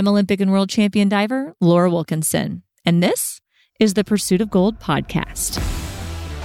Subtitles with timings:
[0.00, 3.42] I'm Olympic and world champion diver Laura Wilkinson, and this
[3.78, 5.62] is the Pursuit of Gold podcast.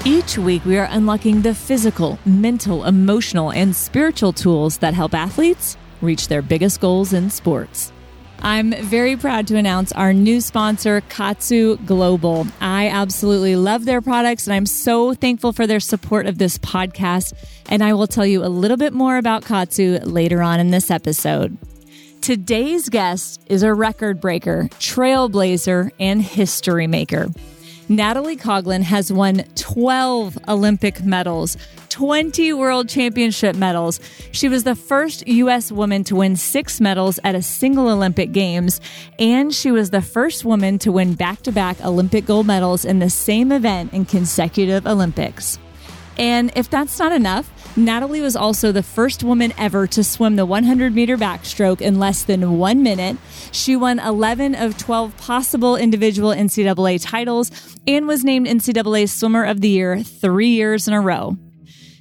[0.05, 5.77] Each week, we are unlocking the physical, mental, emotional, and spiritual tools that help athletes
[6.01, 7.93] reach their biggest goals in sports.
[8.41, 12.47] I'm very proud to announce our new sponsor, Kaatsu Global.
[12.59, 17.31] I absolutely love their products and I'm so thankful for their support of this podcast.
[17.67, 20.91] And I will tell you a little bit more about Kaatsu later on in this
[20.91, 21.57] episode.
[22.25, 27.27] Today's guest is a record breaker, trailblazer, and history maker.
[27.87, 31.55] Natalie Coughlin has won 12 Olympic medals,
[31.89, 33.99] 20 World Championship medals.
[34.31, 35.71] She was the first U.S.
[35.71, 38.81] woman to win six medals at a single Olympic Games,
[39.19, 42.97] and she was the first woman to win back to back Olympic gold medals in
[42.97, 45.59] the same event in consecutive Olympics.
[46.17, 50.45] And if that's not enough, Natalie was also the first woman ever to swim the
[50.45, 53.17] 100 meter backstroke in less than one minute.
[53.51, 57.51] She won 11 of 12 possible individual NCAA titles
[57.85, 61.37] and was named NCAA Swimmer of the Year three years in a row.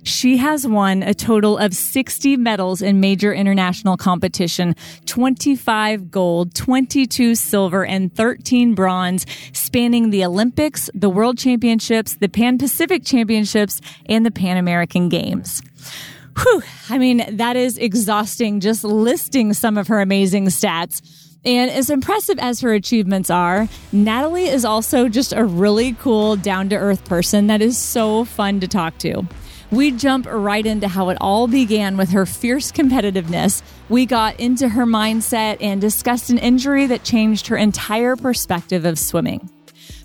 [0.05, 7.34] She has won a total of 60 medals in major international competition 25 gold, 22
[7.34, 14.27] silver, and 13 bronze, spanning the Olympics, the World Championships, the Pan Pacific Championships, and
[14.27, 15.62] the Pan American Games.
[16.42, 21.00] Whew, I mean, that is exhausting just listing some of her amazing stats.
[21.47, 26.69] And as impressive as her achievements are, Natalie is also just a really cool, down
[26.70, 29.27] to earth person that is so fun to talk to.
[29.70, 33.62] We jump right into how it all began with her fierce competitiveness.
[33.89, 38.98] We got into her mindset and discussed an injury that changed her entire perspective of
[38.98, 39.51] swimming.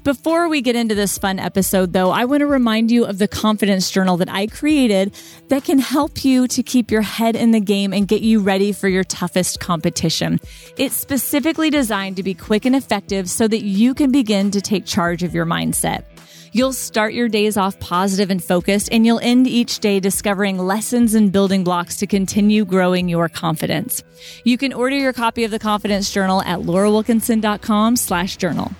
[0.03, 3.27] Before we get into this fun episode, though, I want to remind you of the
[3.27, 5.13] confidence journal that I created
[5.49, 8.71] that can help you to keep your head in the game and get you ready
[8.71, 10.39] for your toughest competition.
[10.77, 14.85] It's specifically designed to be quick and effective so that you can begin to take
[14.85, 16.05] charge of your mindset.
[16.51, 21.13] You'll start your days off positive and focused, and you'll end each day discovering lessons
[21.13, 24.03] and building blocks to continue growing your confidence.
[24.43, 28.71] You can order your copy of the Confidence Journal at laurawilkinson.com slash journal.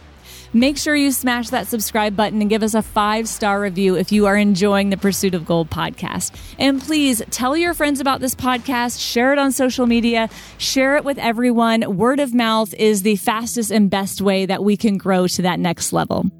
[0.51, 4.11] Make sure you smash that subscribe button and give us a five star review if
[4.11, 6.31] you are enjoying the Pursuit of Gold podcast.
[6.57, 10.27] And please tell your friends about this podcast, share it on social media,
[10.57, 11.97] share it with everyone.
[11.97, 15.59] Word of mouth is the fastest and best way that we can grow to that
[15.59, 16.31] next level.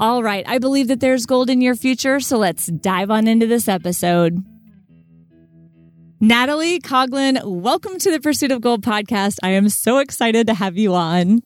[0.00, 3.46] All right, I believe that there's gold in your future, so let's dive on into
[3.46, 4.42] this episode.
[6.20, 9.36] Natalie Coughlin, welcome to the Pursuit of Gold podcast.
[9.42, 11.42] I am so excited to have you on.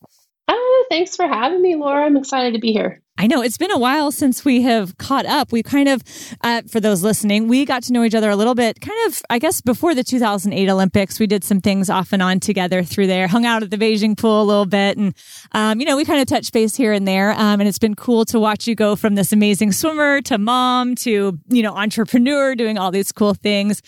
[0.47, 2.07] Oh, thanks for having me, Laura.
[2.07, 3.03] I'm excited to be here.
[3.17, 5.53] I know it's been a while since we have caught up.
[5.53, 6.03] We kind of,
[6.43, 9.23] uh, for those listening, we got to know each other a little bit, kind of,
[9.31, 11.21] I guess, before the 2008 Olympics.
[11.21, 14.19] We did some things off and on together through there, hung out at the Beijing
[14.19, 14.99] pool a little bit.
[14.99, 15.15] And,
[15.53, 17.31] um, you know, we kind of touched base here and there.
[17.33, 20.97] Um, and it's been cool to watch you go from this amazing swimmer to mom
[20.97, 23.81] to, you know, entrepreneur doing all these cool things.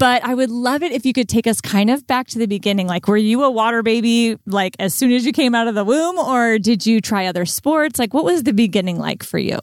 [0.00, 2.46] But I would love it if you could take us kind of back to the
[2.46, 2.86] beginning.
[2.86, 5.84] Like, were you a water baby like as soon as you came out of the
[5.84, 7.98] womb, or did you try other sports?
[7.98, 9.58] Like, what was the beginning like for you?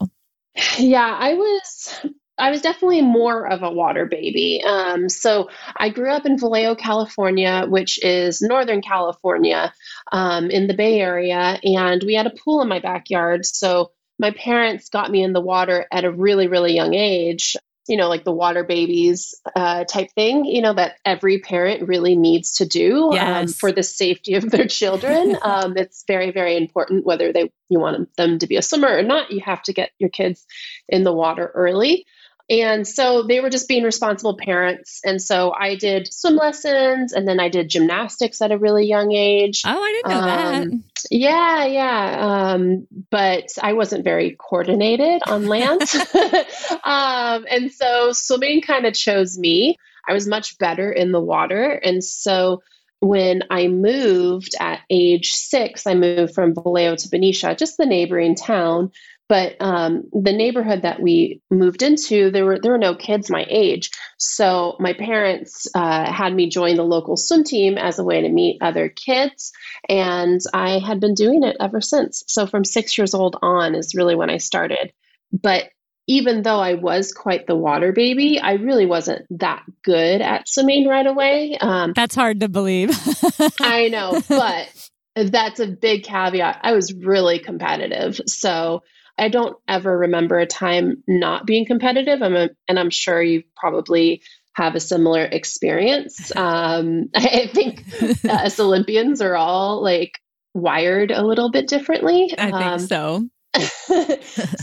[0.77, 2.01] Yeah, I was
[2.37, 4.61] I was definitely more of a water baby.
[4.63, 9.73] Um, so I grew up in Vallejo, California, which is Northern California
[10.11, 11.59] um, in the Bay Area.
[11.63, 13.43] And we had a pool in my backyard.
[13.43, 17.55] So my parents got me in the water at a really, really young age
[17.87, 22.15] you know, like the water babies uh, type thing, you know, that every parent really
[22.15, 23.49] needs to do um, yes.
[23.49, 25.37] um, for the safety of their children.
[25.41, 29.03] um, it's very, very important whether they you want them to be a swimmer or
[29.03, 29.31] not.
[29.31, 30.45] You have to get your kids
[30.87, 32.05] in the water early.
[32.49, 35.01] And so they were just being responsible parents.
[35.03, 39.11] And so I did swim lessons and then I did gymnastics at a really young
[39.11, 39.63] age.
[39.65, 41.03] Oh, I didn't know um, that.
[41.11, 42.53] Yeah, yeah.
[42.53, 45.81] Um, but I wasn't very coordinated on land.
[46.83, 49.77] um, and so swimming kind of chose me.
[50.07, 51.71] I was much better in the water.
[51.71, 52.61] And so
[52.99, 58.35] when I moved at age six, I moved from Vallejo to Benicia, just the neighboring
[58.35, 58.91] town.
[59.29, 63.45] But um, the neighborhood that we moved into, there were there were no kids my
[63.49, 63.91] age.
[64.17, 68.29] So my parents uh, had me join the local swim team as a way to
[68.29, 69.51] meet other kids,
[69.89, 72.23] and I had been doing it ever since.
[72.27, 74.93] So from six years old on is really when I started.
[75.33, 75.65] But
[76.07, 80.87] even though I was quite the water baby, I really wasn't that good at swimming
[80.87, 81.57] right away.
[81.59, 82.91] Um, That's hard to believe.
[83.59, 86.59] I know, but that's a big caveat.
[86.63, 88.21] I was really competitive.
[88.27, 88.83] So
[89.17, 92.21] I don't ever remember a time not being competitive.
[92.21, 94.21] I'm a, and I'm sure you probably
[94.53, 96.31] have a similar experience.
[96.35, 97.83] Um, I think
[98.29, 100.19] us Olympians are all like
[100.53, 102.33] wired a little bit differently.
[102.37, 103.29] I think um, so.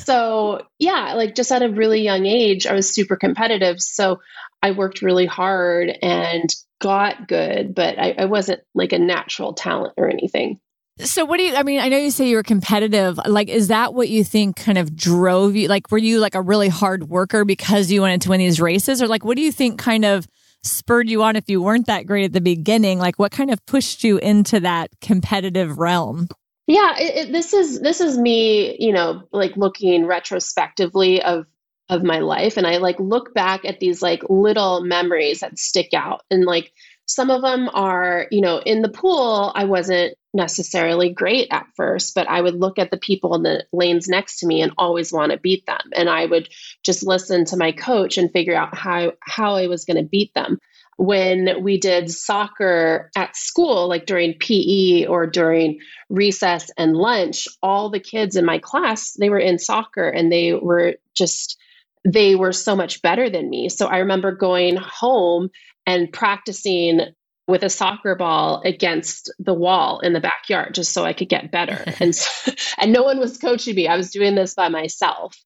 [0.05, 3.81] so yeah, like just at a really young age, I was super competitive.
[3.81, 4.21] So
[4.63, 6.49] I worked really hard and
[6.81, 10.61] got good, but I, I wasn't like a natural talent or anything.
[11.01, 13.19] So what do you I mean, I know you say you were competitive.
[13.27, 15.69] Like is that what you think kind of drove you?
[15.69, 19.03] Like were you like a really hard worker because you wanted to win these races
[19.03, 20.29] or like what do you think kind of
[20.63, 22.99] spurred you on if you weren't that great at the beginning?
[22.99, 26.29] Like what kind of pushed you into that competitive realm?
[26.67, 31.47] Yeah, it, it, this is this is me, you know, like looking retrospectively of
[31.91, 35.93] of my life and I like look back at these like little memories that stick
[35.93, 36.73] out and like
[37.07, 42.15] some of them are, you know, in the pool I wasn't necessarily great at first,
[42.15, 45.13] but I would look at the people in the lanes next to me and always
[45.13, 46.49] want to beat them and I would
[46.83, 50.35] just listen to my coach and figure out how how I was going to beat
[50.35, 50.59] them
[50.97, 57.91] when we did soccer at school, like during PE or during recess and lunch, all
[57.91, 61.59] the kids in my class, they were in soccer and they were just,
[62.05, 63.69] they were so much better than me.
[63.69, 65.51] So I remember going home
[65.87, 67.01] and practicing
[67.47, 71.51] with a soccer ball against the wall in the backyard just so I could get
[71.51, 71.85] better.
[72.01, 73.87] and so, and no one was coaching me.
[73.87, 75.37] I was doing this by myself.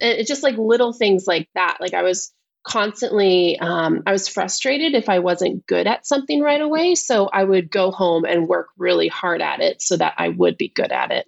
[0.00, 1.76] And it's just like little things like that.
[1.80, 2.32] Like I was
[2.64, 7.42] constantly um, i was frustrated if i wasn't good at something right away so i
[7.42, 10.92] would go home and work really hard at it so that i would be good
[10.92, 11.26] at it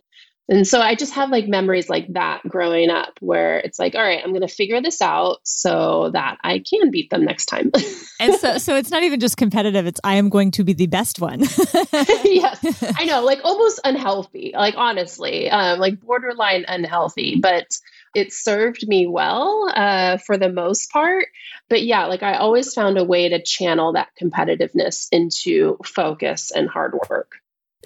[0.48, 4.02] and so i just have like memories like that growing up where it's like all
[4.02, 7.70] right i'm going to figure this out so that i can beat them next time
[8.20, 10.86] and so so it's not even just competitive it's i am going to be the
[10.86, 11.40] best one
[12.24, 17.78] yes i know like almost unhealthy like honestly um, like borderline unhealthy but
[18.14, 21.26] it served me well uh, for the most part.
[21.68, 26.68] But yeah, like I always found a way to channel that competitiveness into focus and
[26.68, 27.32] hard work.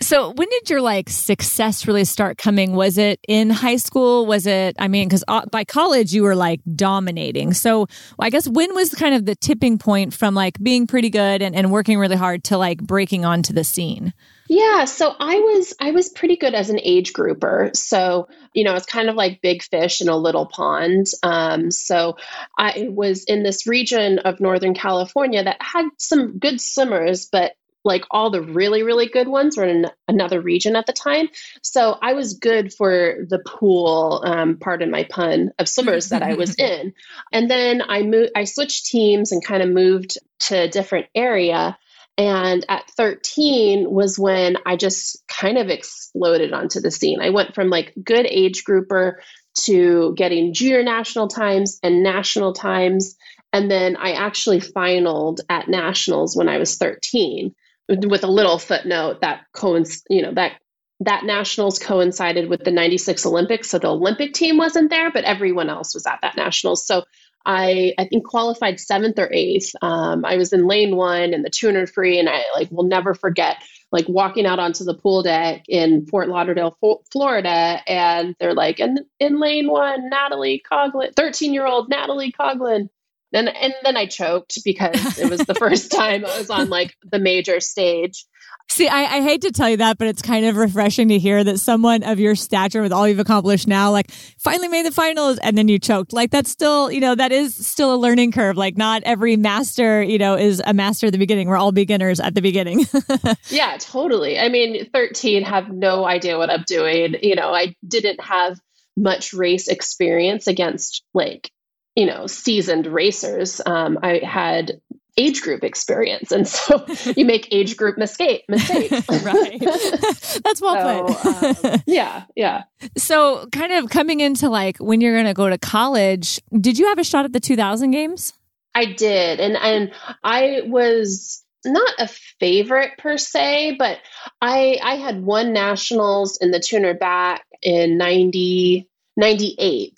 [0.00, 2.72] So, when did your like success really start coming?
[2.72, 4.26] Was it in high school?
[4.26, 7.52] Was it, I mean, because uh, by college you were like dominating.
[7.52, 7.86] So,
[8.18, 11.54] I guess when was kind of the tipping point from like being pretty good and,
[11.54, 14.12] and working really hard to like breaking onto the scene?
[14.48, 17.70] Yeah, so I was I was pretty good as an age grouper.
[17.74, 21.06] So you know, it's kind of like big fish in a little pond.
[21.22, 22.16] Um, so
[22.56, 27.52] I was in this region of Northern California that had some good swimmers, but
[27.88, 31.28] like all the really really good ones were in another region at the time
[31.62, 36.34] so i was good for the pool um, pardon my pun of swimmers that i
[36.34, 36.92] was in
[37.32, 41.76] and then i moved i switched teams and kind of moved to a different area
[42.18, 47.20] and at 13 was when I just kind of exploded onto the scene.
[47.20, 49.22] I went from like good age grouper
[49.66, 53.16] to getting junior national times and national times.
[53.52, 57.54] And then I actually finaled at nationals when I was 13
[57.88, 60.52] with a little footnote that coinc- you know, that
[61.00, 63.70] that nationals coincided with the 96 Olympics.
[63.70, 66.86] So the Olympic team wasn't there, but everyone else was at that nationals.
[66.86, 67.04] So
[67.46, 69.72] I I think qualified seventh or eighth.
[69.80, 73.14] Um, I was in lane one and the 200 free, and I like will never
[73.14, 73.56] forget
[73.90, 76.76] like walking out onto the pool deck in Fort Lauderdale,
[77.10, 82.88] Florida, and they're like, and in lane one, Natalie coglin 13 year old Natalie Coughlin.
[83.32, 86.94] And, and then I choked because it was the first time I was on like
[87.10, 88.24] the major stage.
[88.70, 91.42] See, I, I, hate to tell you that, but it's kind of refreshing to hear
[91.42, 95.38] that someone of your stature with all you've accomplished now, like finally made the finals
[95.38, 96.12] and then you choked.
[96.12, 98.58] Like that's still, you know, that is still a learning curve.
[98.58, 101.48] Like not every master, you know, is a master at the beginning.
[101.48, 102.84] We're all beginners at the beginning.
[103.48, 104.38] yeah, totally.
[104.38, 107.16] I mean, 13 have no idea what I'm doing.
[107.22, 108.60] You know, I didn't have
[108.98, 111.50] much race experience against like
[111.98, 114.80] you know seasoned racers um, i had
[115.18, 116.32] age group experience.
[116.32, 116.86] And so
[117.16, 119.06] you make age group mistake, mistakes.
[119.22, 119.60] right.
[120.44, 121.64] That's well so, put.
[121.64, 122.24] um, yeah.
[122.36, 122.62] Yeah.
[122.96, 126.86] So, kind of coming into like when you're going to go to college, did you
[126.86, 128.32] have a shot at the 2000 games?
[128.74, 129.40] I did.
[129.40, 133.98] And, and I was not a favorite per se, but
[134.40, 139.94] I, I had won nationals in the tuner back in 90, 98.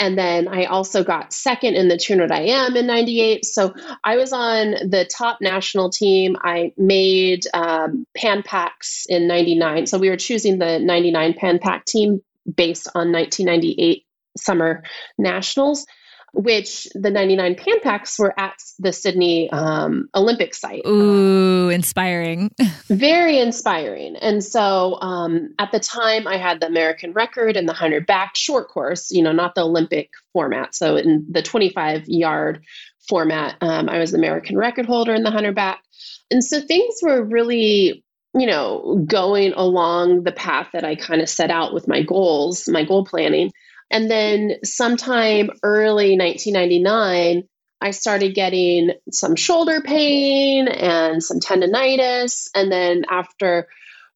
[0.00, 3.44] And then I also got second in the 200 IM in 98.
[3.44, 6.36] So I was on the top national team.
[6.42, 9.86] I made um, Pan Pacs in 99.
[9.86, 12.22] So we were choosing the 99 Pan Pac team
[12.56, 14.06] based on 1998
[14.38, 14.82] summer
[15.18, 15.84] nationals
[16.32, 20.82] which the 99 Pan Pacs were at the Sydney um, Olympic site.
[20.86, 22.50] Ooh, inspiring.
[22.88, 24.16] Very inspiring.
[24.16, 28.36] And so um, at the time, I had the American record in the 100 back
[28.36, 30.74] short course, you know, not the Olympic format.
[30.74, 32.64] So in the 25 yard
[33.08, 35.82] format, um, I was the American record holder in the 100 back.
[36.30, 41.28] And so things were really you know, going along the path that I kind of
[41.28, 43.50] set out with my goals, my goal planning.
[43.90, 47.48] And then sometime early 1999,
[47.80, 52.48] I started getting some shoulder pain and some tendonitis.
[52.54, 53.68] And then after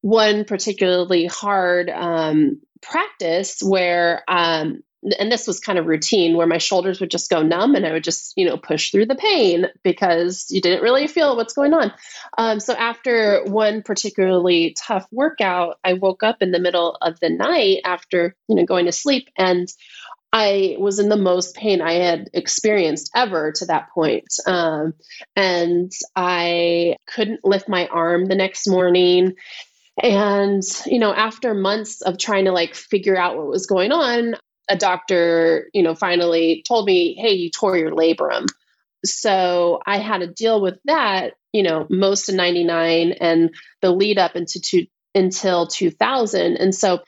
[0.02, 4.82] one particularly hard um, practice where um,
[5.18, 7.92] and this was kind of routine where my shoulders would just go numb and I
[7.92, 11.75] would just, you know, push through the pain because you didn't really feel what's going
[11.75, 11.92] on.
[12.38, 17.30] Um, so after one particularly tough workout, I woke up in the middle of the
[17.30, 19.68] night after, you know, going to sleep and
[20.32, 24.34] I was in the most pain I had experienced ever to that point.
[24.46, 24.94] Um,
[25.37, 29.34] and I couldn't lift my arm the next morning.
[30.02, 34.34] And, you know, after months of trying to like figure out what was going on,
[34.68, 38.47] a doctor, you know, finally told me, hey, you tore your labrum.
[39.04, 44.18] So I had to deal with that, you know, most of 99 and the lead
[44.18, 46.56] up into two, until 2000.
[46.56, 47.00] And so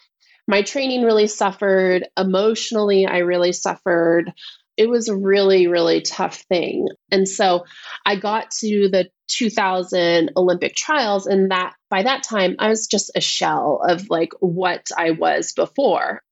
[0.47, 2.07] my training really suffered.
[2.17, 4.33] Emotionally, I really suffered.
[4.77, 6.89] It was a really, really tough thing.
[7.11, 7.65] And so
[8.05, 13.11] I got to the 2000 Olympic trials, and that by that time, I was just
[13.17, 16.23] a shell of like what I was before.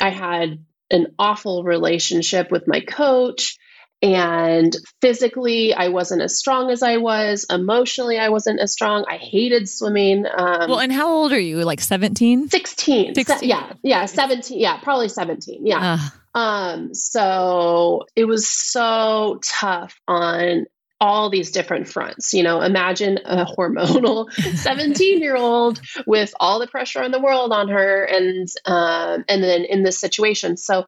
[0.00, 3.58] I had an awful relationship with my coach.
[4.02, 7.46] And physically, I wasn't as strong as I was.
[7.48, 9.06] Emotionally, I wasn't as strong.
[9.08, 10.26] I hated swimming.
[10.26, 11.62] Um, well, and how old are you?
[11.62, 12.50] Like 17?
[12.50, 13.14] 16.
[13.14, 13.38] 16.
[13.38, 13.72] Se- yeah.
[13.82, 14.04] Yeah.
[14.04, 14.60] 17.
[14.60, 14.78] Yeah.
[14.80, 15.66] Probably 17.
[15.66, 15.98] Yeah.
[16.34, 16.38] Uh.
[16.38, 20.66] Um, so it was so tough on
[21.00, 22.32] all these different fronts.
[22.32, 27.52] You know, imagine a hormonal 17 year old with all the pressure in the world
[27.52, 30.56] on her, and um, and then in this situation.
[30.56, 30.86] So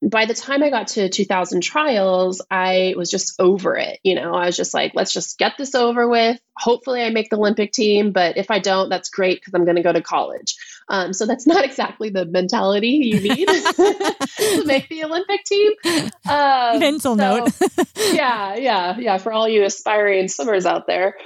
[0.00, 3.98] by the time I got to 2000 trials, I was just over it.
[4.04, 6.38] You know, I was just like, let's just get this over with.
[6.56, 9.76] Hopefully, I make the Olympic team, but if I don't, that's great because I'm going
[9.76, 10.56] to go to college.
[10.88, 15.72] Um, so that's not exactly the mentality you need to make the Olympic team.
[16.28, 17.52] Um, Mental so, note.
[18.12, 19.18] yeah, yeah, yeah.
[19.18, 21.16] For all you aspiring swimmers out there.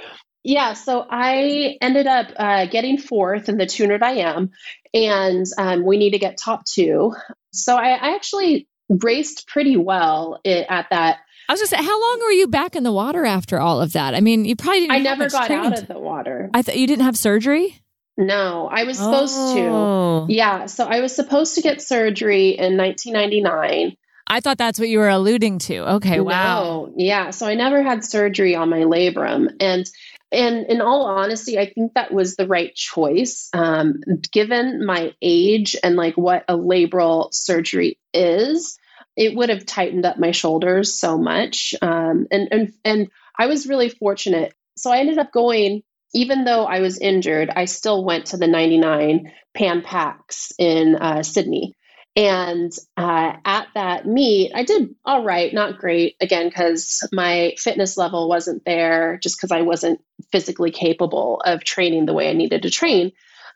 [0.43, 4.51] Yeah, so I ended up uh, getting fourth in the 200 IM,
[4.93, 7.13] and um, we need to get top two.
[7.53, 11.19] So I, I actually raced pretty well at that.
[11.47, 13.93] I was just saying, how long were you back in the water after all of
[13.93, 14.15] that?
[14.15, 16.49] I mean, you probably I never got out of the water.
[16.53, 17.81] I thought you didn't have surgery.
[18.17, 20.25] No, I was supposed oh.
[20.27, 20.33] to.
[20.33, 23.97] Yeah, so I was supposed to get surgery in 1999.
[24.25, 25.93] I thought that's what you were alluding to.
[25.95, 26.85] Okay, wow.
[26.85, 29.85] No, yeah, so I never had surgery on my labrum, and
[30.33, 35.75] and in all honesty, I think that was the right choice, um, given my age
[35.83, 38.77] and like what a labral surgery is.
[39.15, 43.67] It would have tightened up my shoulders so much, um, and and and I was
[43.67, 44.53] really fortunate.
[44.75, 48.47] So I ended up going even though I was injured, I still went to the
[48.47, 51.75] 99 Pan Pacs in uh, Sydney.
[52.15, 57.97] And uh, at that meet, I did all right, not great, again, because my fitness
[57.97, 59.99] level wasn't there, just because I wasn't
[60.31, 63.11] physically capable of training the way I needed to train.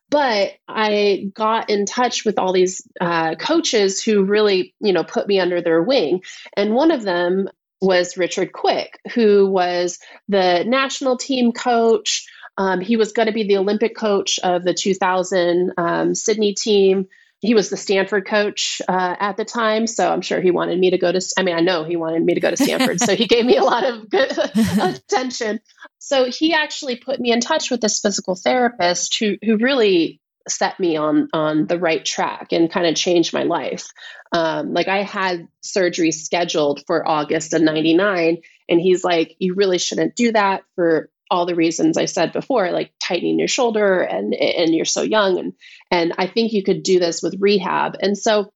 [0.09, 5.27] But I got in touch with all these uh, coaches who really, you know, put
[5.27, 6.23] me under their wing.
[6.55, 7.49] And one of them
[7.81, 9.99] was Richard Quick, who was
[10.29, 12.25] the national team coach
[12.57, 17.07] um, he was going to be the Olympic coach of the 2000 um, Sydney team.
[17.39, 20.91] He was the Stanford coach uh, at the time, so I'm sure he wanted me
[20.91, 21.21] to go to.
[21.37, 23.57] I mean, I know he wanted me to go to Stanford, so he gave me
[23.57, 24.31] a lot of good
[24.81, 25.59] attention.
[25.99, 30.79] So he actually put me in touch with this physical therapist who who really set
[30.79, 33.87] me on on the right track and kind of changed my life.
[34.31, 39.77] Um, like I had surgery scheduled for August of '99, and he's like, "You really
[39.77, 44.33] shouldn't do that for all the reasons I said before, like tightening your shoulder and
[44.33, 45.53] and you're so young and
[45.91, 47.97] and I think you could do this with rehab.
[48.01, 48.51] And so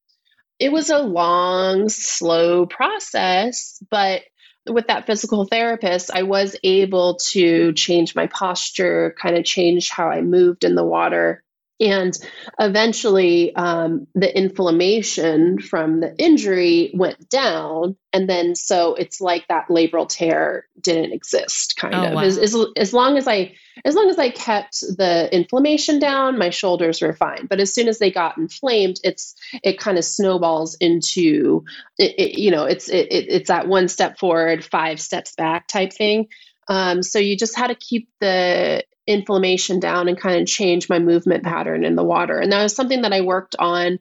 [0.60, 4.22] it was a long, slow process, but
[4.70, 10.08] with that physical therapist, I was able to change my posture, kind of change how
[10.08, 11.44] I moved in the water.
[11.82, 12.16] And
[12.60, 17.98] eventually, um, the inflammation from the injury went down.
[18.14, 22.14] And then, so it's like that labral tear didn't exist, kind oh, of.
[22.14, 22.22] Wow.
[22.22, 26.50] As, as, as long as I as long as I kept the inflammation down, my
[26.50, 27.48] shoulders were fine.
[27.50, 31.64] But as soon as they got inflamed, it's it kind of snowballs into
[31.98, 35.94] it, it, you know it's it, it's that one step forward, five steps back type
[35.94, 36.28] thing.
[36.68, 41.00] Um, so you just had to keep the inflammation down and kind of change my
[41.00, 42.40] movement pattern in the water.
[42.40, 44.00] And that was something that I worked on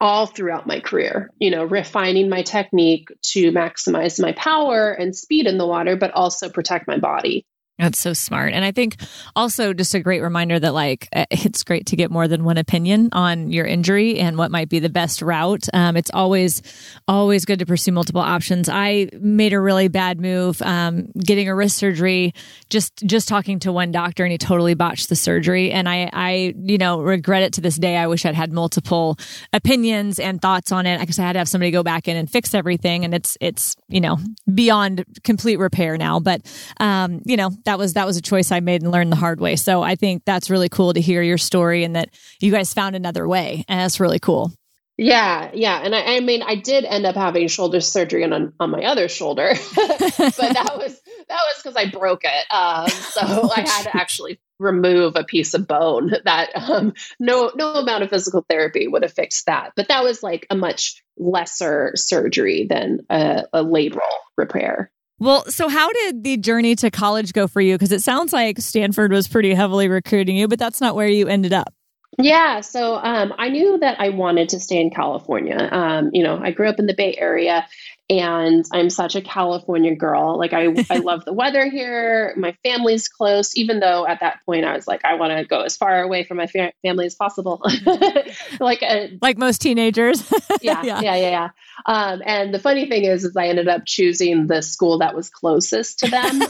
[0.00, 5.46] all throughout my career, you know, refining my technique to maximize my power and speed
[5.46, 7.44] in the water, but also protect my body.
[7.80, 8.52] That's so smart.
[8.52, 8.96] And I think
[9.34, 12.58] also just a great reminder that like eh, it's great to get more than one
[12.58, 15.66] opinion on your injury and what might be the best route.
[15.72, 16.62] Um, it's always,
[17.08, 18.68] always good to pursue multiple options.
[18.68, 22.34] I made a really bad move, um, getting a wrist surgery,
[22.68, 25.72] just, just talking to one doctor and he totally botched the surgery.
[25.72, 27.96] And I, I, you know, regret it to this day.
[27.96, 29.18] I wish I'd had multiple
[29.54, 32.30] opinions and thoughts on it because I had to have somebody go back in and
[32.30, 33.06] fix everything.
[33.06, 34.18] And it's, it's, you know,
[34.52, 36.20] beyond complete repair now.
[36.20, 36.42] But,
[36.78, 39.40] um, you know, that was that was a choice I made and learned the hard
[39.40, 39.54] way.
[39.54, 42.10] So I think that's really cool to hear your story and that
[42.40, 44.52] you guys found another way, and that's really cool.
[44.98, 48.70] Yeah, yeah, and I, I mean, I did end up having shoulder surgery on on
[48.70, 52.46] my other shoulder, but that was that was because I broke it.
[52.50, 56.12] Um, so I had to actually remove a piece of bone.
[56.24, 59.74] That um, no no amount of physical therapy would have fixed that.
[59.76, 64.00] But that was like a much lesser surgery than a, a labral
[64.36, 64.90] repair.
[65.20, 67.74] Well, so how did the journey to college go for you?
[67.74, 71.28] Because it sounds like Stanford was pretty heavily recruiting you, but that's not where you
[71.28, 71.74] ended up.
[72.18, 75.68] Yeah, so um, I knew that I wanted to stay in California.
[75.70, 77.66] Um, you know, I grew up in the Bay Area,
[78.10, 80.36] and I'm such a California girl.
[80.36, 82.34] Like I, I love the weather here.
[82.36, 85.60] My family's close, even though at that point I was like, I want to go
[85.60, 87.62] as far away from my fa- family as possible.
[88.60, 90.28] like a, uh, like most teenagers.
[90.60, 91.48] yeah, yeah, yeah, yeah, yeah.
[91.86, 95.30] Um, and the funny thing is, is I ended up choosing the school that was
[95.30, 96.42] closest to them.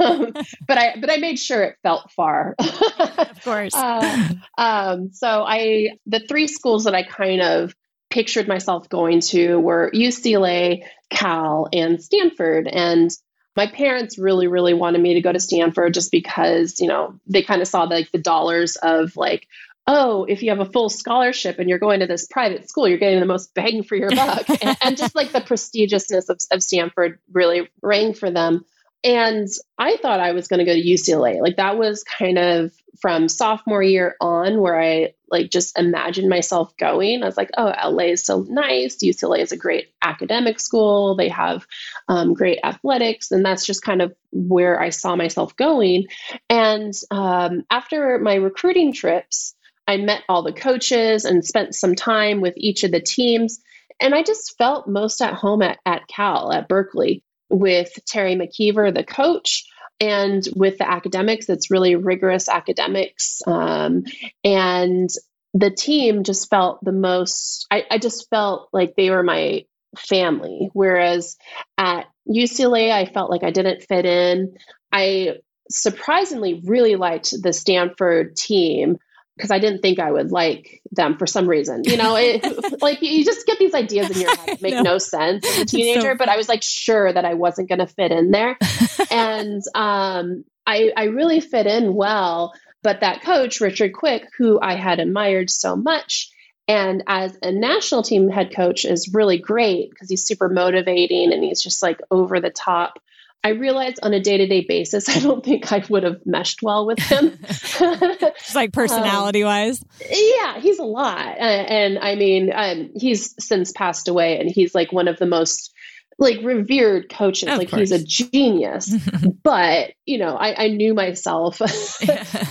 [0.00, 0.32] um,
[0.66, 2.54] but I, but I made sure it felt far.
[2.58, 3.74] of course.
[3.74, 7.74] Uh, um, so I, the three schools that I kind of
[8.12, 12.68] pictured myself going to were UCLA, Cal, and Stanford.
[12.68, 13.10] And
[13.56, 17.42] my parents really, really wanted me to go to Stanford just because, you know, they
[17.42, 19.48] kind of saw the, like the dollars of like,
[19.86, 22.98] oh, if you have a full scholarship and you're going to this private school, you're
[22.98, 24.48] getting the most bang for your buck.
[24.62, 28.64] and, and, just like the prestigiousness of, of Stanford really rang for them.
[29.04, 31.40] And I thought I was going to go to UCLA.
[31.40, 36.76] Like that was kind of from sophomore year on where I like just imagined myself
[36.76, 37.22] going.
[37.22, 38.98] I was like, oh, LA is so nice.
[38.98, 41.16] UCLA is a great academic school.
[41.16, 41.66] They have
[42.08, 43.32] um, great athletics.
[43.32, 46.06] And that's just kind of where I saw myself going.
[46.48, 49.56] And um, after my recruiting trips,
[49.88, 53.58] I met all the coaches and spent some time with each of the teams.
[53.98, 58.92] And I just felt most at home at, at Cal, at Berkeley with Teri McKeever,
[58.92, 59.64] the coach,
[60.00, 63.40] and with the academics, it's really rigorous academics.
[63.46, 64.04] Um,
[64.42, 65.08] and
[65.54, 70.70] the team just felt the most, I, I just felt like they were my family.
[70.72, 71.36] Whereas
[71.78, 74.56] at UCLA, I felt like I didn't fit in.
[74.90, 75.36] I
[75.70, 78.96] surprisingly really liked the Stanford team
[79.42, 81.82] because I didn't think I would like them for some reason.
[81.84, 82.44] You know, it,
[82.80, 85.64] like you just get these ideas in your head that make no sense as a
[85.66, 86.12] teenager.
[86.12, 88.56] So but I was like sure that I wasn't going to fit in there,
[89.10, 92.52] and um, I I really fit in well.
[92.84, 96.30] But that coach Richard Quick, who I had admired so much,
[96.68, 101.42] and as a national team head coach, is really great because he's super motivating and
[101.42, 103.00] he's just like over the top.
[103.44, 106.62] I realized on a day to day basis, I don't think I would have meshed
[106.62, 107.38] well with him.
[107.48, 109.82] Just like personality wise.
[109.82, 111.36] Um, yeah, he's a lot.
[111.38, 115.26] And, and I mean, um, he's since passed away, and he's like one of the
[115.26, 115.72] most
[116.18, 117.48] like revered coaches.
[117.48, 117.90] Of like course.
[117.90, 118.94] he's a genius.
[119.42, 121.58] but, you know, I, I knew myself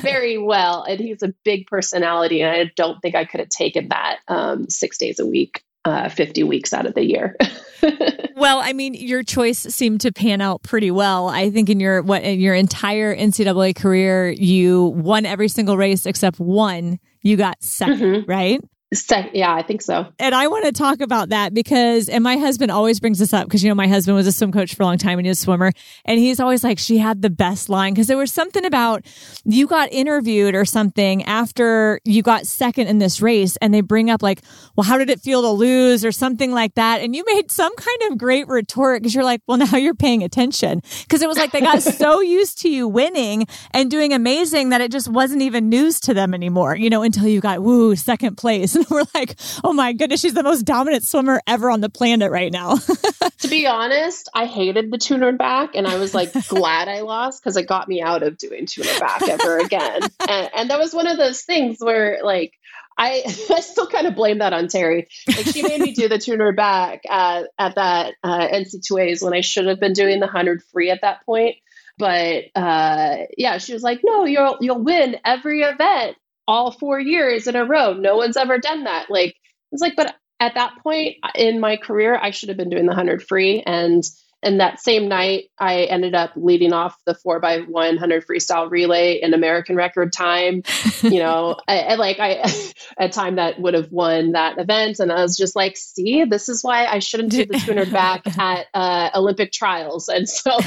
[0.02, 2.42] very well, and he's a big personality.
[2.42, 6.10] And I don't think I could have taken that um, six days a week uh,
[6.10, 7.36] 50 weeks out of the year.
[8.36, 11.28] well, I mean, your choice seemed to pan out pretty well.
[11.28, 16.06] I think in your what in your entire NCAA career, you won every single race
[16.06, 17.00] except one.
[17.22, 18.30] You got 2nd mm-hmm.
[18.30, 18.62] right?
[18.92, 20.06] Yeah, I think so.
[20.20, 23.46] And I want to talk about that because, and my husband always brings this up
[23.46, 25.30] because, you know, my husband was a swim coach for a long time and he
[25.30, 25.72] was a swimmer.
[26.04, 29.06] And he's always like, she had the best line because there was something about
[29.46, 33.56] you got interviewed or something after you got second in this race.
[33.58, 34.42] And they bring up, like,
[34.76, 37.00] well, how did it feel to lose or something like that?
[37.00, 40.22] And you made some kind of great retort because you're like, well, now you're paying
[40.22, 40.82] attention.
[41.04, 44.82] Because it was like they got so used to you winning and doing amazing that
[44.82, 48.36] it just wasn't even news to them anymore, you know, until you got, woo, second
[48.36, 48.76] place.
[48.82, 52.32] and we're like, oh my goodness, she's the most dominant swimmer ever on the planet
[52.32, 52.76] right now.
[53.40, 57.42] to be honest, I hated the tuner back and I was like glad I lost
[57.42, 60.02] because it got me out of doing tuner back ever again.
[60.28, 62.54] And, and that was one of those things where like
[62.98, 65.08] I, I still kind of blame that on Teri.
[65.28, 69.42] Like she made me do the tuner back at, at that uh, NC2As when I
[69.42, 71.56] should have been doing the 100 free at that point.
[71.98, 76.18] But uh, yeah, she was like, no, you'll, you'll win every event
[76.48, 77.94] all four years in a row.
[77.94, 79.10] No one's ever done that.
[79.10, 79.36] Like,
[79.72, 82.92] it's like, but at that point in my career, I should have been doing the
[82.92, 83.62] 100 free.
[83.66, 84.04] And
[84.44, 88.70] and that same night, I ended up leading off the four by one hundred freestyle
[88.72, 90.64] relay in American record time.
[91.04, 92.52] You know, I, I, like I
[92.98, 96.50] a time that would have won that event, and I was just like, "See, this
[96.50, 100.52] is why I shouldn't do the 200 back at uh, Olympic trials." And so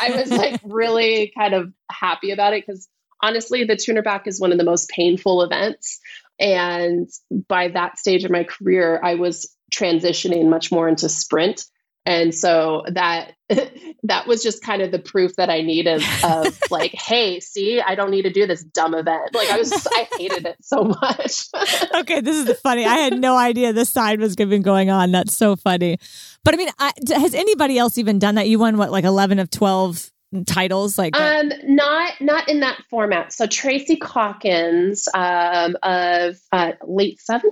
[0.00, 2.88] I was like really kind of happy about it because
[3.24, 5.98] honestly, the 200 back is one of the most painful events.
[6.38, 7.08] And
[7.48, 11.64] by that stage of my career, I was transitioning much more into sprint.
[12.06, 13.32] And so that
[14.02, 17.94] that was just kind of the proof that i needed of like hey see i
[17.94, 19.34] don't need to do this dumb event.
[19.34, 21.46] Like i was i hated it so much.
[21.94, 25.12] Okay this is funny i had no idea this side was been going on.
[25.12, 25.98] That's so funny.
[26.44, 28.48] But i mean I, has anybody else even done that?
[28.48, 30.10] You won what like 11 of 12
[30.42, 37.20] titles like um not not in that format so tracy caulkins um of uh, late
[37.28, 37.44] 70s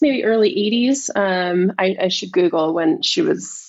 [0.00, 3.66] maybe early 80s um I, I should google when she was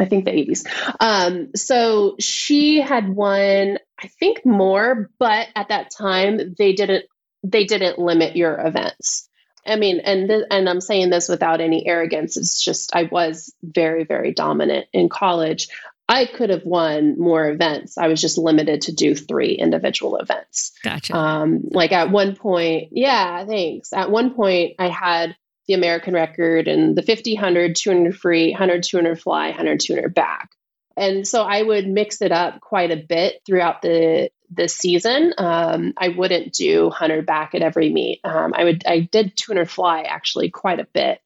[0.00, 0.64] I think the 80s.
[1.00, 7.06] Um, so she had won, I think more, but at that time they didn't
[7.44, 9.28] they didn't limit your events.
[9.66, 12.36] I mean, and th- and I'm saying this without any arrogance.
[12.36, 15.68] It's just I was very very dominant in college.
[16.08, 17.98] I could have won more events.
[17.98, 20.72] I was just limited to do three individual events.
[20.82, 21.14] Gotcha.
[21.14, 23.92] Um, like at one point, yeah, thanks.
[23.92, 28.82] At one point, I had the American record and the 50, 100, 200 free, 100,
[28.84, 30.50] 200 fly, 100, 200 back.
[30.96, 35.34] And so I would mix it up quite a bit throughout the the season.
[35.36, 38.20] Um, I wouldn't do 100 back at every meet.
[38.24, 41.20] Um, I would I did 200 fly actually quite a bit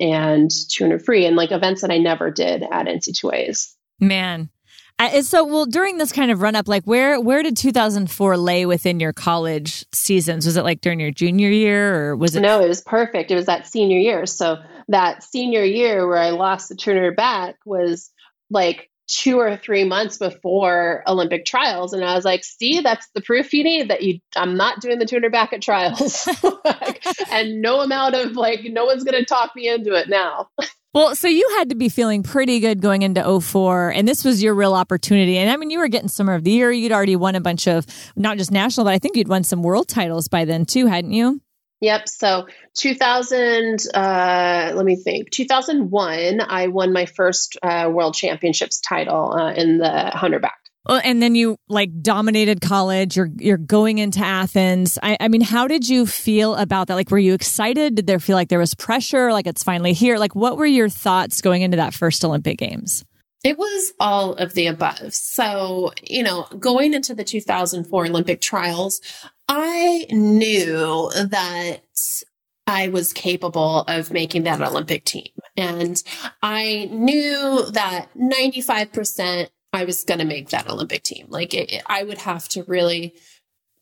[0.00, 3.74] and 200 free and like events that I never did at NC2As.
[4.00, 4.50] Man,
[5.20, 8.98] so, well, during this kind of run up, like where where did 2004 lay within
[8.98, 10.44] your college seasons?
[10.44, 12.40] Was it like during your junior year, or was it?
[12.40, 13.30] No, it was perfect.
[13.30, 14.26] It was that senior year.
[14.26, 14.56] So
[14.88, 18.10] that senior year where I lost the Turner back was
[18.50, 23.20] like two or three months before Olympic trials, and I was like, "See, that's the
[23.20, 26.28] proof you need that you I'm not doing the Turner back at trials,
[27.30, 30.48] and no amount of like no one's going to talk me into it now."
[30.94, 34.42] Well, so you had to be feeling pretty good going into 04, and this was
[34.42, 35.36] your real opportunity.
[35.36, 36.72] And I mean, you were getting Swimmer of the Year.
[36.72, 39.62] You'd already won a bunch of not just national, but I think you'd won some
[39.62, 41.42] world titles by then too, hadn't you?
[41.80, 42.08] Yep.
[42.08, 45.30] So 2000, uh, let me think.
[45.30, 50.58] 2001, I won my first uh, world championships title uh, in the hunter back.
[50.88, 53.16] Well, and then you like dominated college.
[53.16, 54.98] You're you're going into Athens.
[55.02, 56.94] I, I mean, how did you feel about that?
[56.94, 57.96] Like, were you excited?
[57.96, 59.30] Did there feel like there was pressure?
[59.30, 60.16] Like it's finally here?
[60.16, 63.04] Like, what were your thoughts going into that first Olympic Games?
[63.44, 65.14] It was all of the above.
[65.14, 69.00] So, you know, going into the 2004 Olympic trials,
[69.48, 71.80] I knew that
[72.66, 75.30] I was capable of making that Olympic team.
[75.56, 76.02] And
[76.42, 81.26] I knew that 95% I was going to make that Olympic team.
[81.28, 83.14] Like it, I would have to really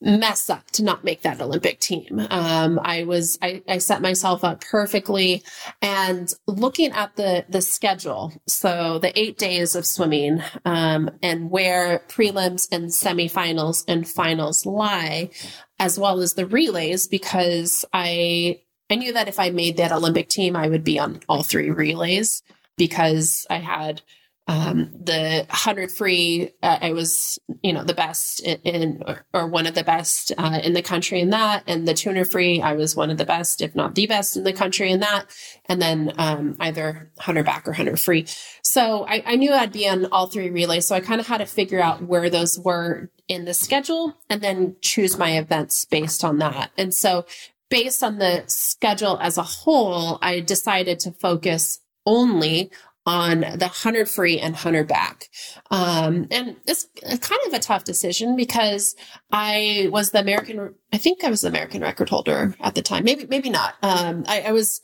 [0.06, 2.26] mess up to not make that Olympic team.
[2.30, 5.42] Um, I was, I, I set myself up perfectly
[5.82, 8.32] and looking at the, the schedule.
[8.46, 15.30] So the eight days of swimming, um, and where prelims and semifinals and finals lie,
[15.78, 20.28] as well as the relays, because I, I knew that if I made that Olympic
[20.28, 22.42] team, I would be on all three relays
[22.76, 24.02] because I had
[24.48, 29.66] um, the 100 free, uh, I was, you know, the best in, or, or, one
[29.66, 31.64] of the best uh, in the country in that.
[31.66, 34.44] And the 200 free, I was one of the best, if not the best in
[34.44, 35.26] the country in that.
[35.64, 38.26] And then um, either 100 back or 100 free.
[38.62, 40.86] So I, I knew I'd be on all three relays.
[40.86, 44.42] So I kind of had to figure out where those were in the schedule and
[44.42, 46.70] then choose my events based on that.
[46.78, 47.26] And so
[47.68, 52.70] based on the schedule as a whole, I decided to focus only
[53.06, 55.28] on the 100 free and 100 back.
[55.70, 56.88] Um, and it's
[57.20, 58.96] kind of a tough decision because
[59.30, 63.04] I was the American, I think I was the American record holder at the time.
[63.04, 63.74] Maybe, maybe not.
[63.82, 64.80] Um, I, I, was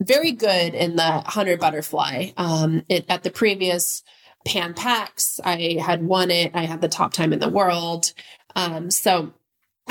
[0.00, 2.30] very good in the 100 butterfly.
[2.36, 4.02] Um, it, at the previous
[4.46, 6.52] Pan Pacs, I had won it.
[6.54, 8.12] I had the top time in the world.
[8.54, 9.32] Um, so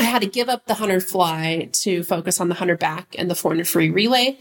[0.02, 3.30] I had to give up the 100 fly to focus on the 100 back and
[3.30, 4.36] the 400 free relay.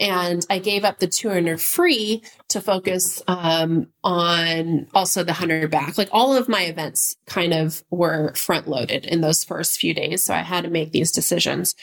[0.00, 5.96] And I gave up the 200 free to focus um, on also the 100 back.
[5.96, 10.24] Like all of my events kind of were front loaded in those first few days.
[10.24, 11.76] So I had to make these decisions.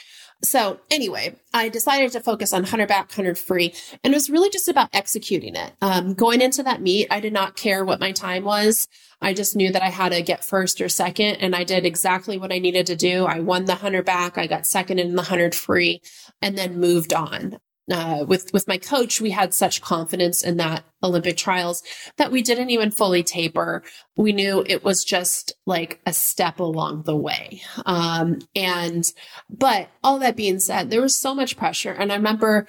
[0.44, 4.50] So anyway, I decided to focus on 100 back, 100 free, and it was really
[4.50, 5.72] just about executing it.
[5.80, 8.88] Um, going into that meet, I did not care what my time was.
[9.20, 12.38] I just knew that I had to get first or second, and I did exactly
[12.38, 13.24] what I needed to do.
[13.24, 16.02] I won the 100 back, I got second in the 100 free,
[16.40, 17.58] and then moved on.
[17.90, 21.82] Uh, with with my coach, we had such confidence in that Olympic trials
[22.16, 23.82] that we didn't even fully taper.
[24.16, 27.62] We knew it was just like a step along the way.
[27.84, 29.04] Um, and
[29.50, 32.68] but all that being said, there was so much pressure, and I remember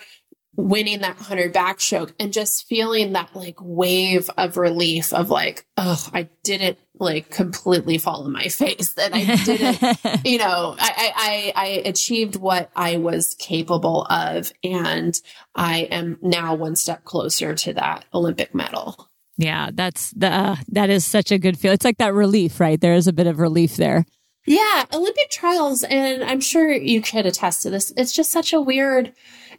[0.56, 6.08] winning that 100 backstroke and just feeling that like wave of relief of like oh
[6.14, 11.54] i didn't like completely fall on my face that i didn't you know I, I
[11.56, 15.20] i achieved what i was capable of and
[15.56, 19.10] i am now one step closer to that olympic medal.
[19.38, 21.74] Yeah that's the uh, that is such a good feel.
[21.74, 22.80] It's like that relief right?
[22.80, 24.06] There is a bit of relief there.
[24.46, 28.62] Yeah olympic trials and i'm sure you could attest to this it's just such a
[28.62, 29.14] weird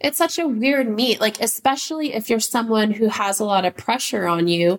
[0.04, 3.74] it's such a weird meet, like, especially if you're someone who has a lot of
[3.74, 4.78] pressure on you,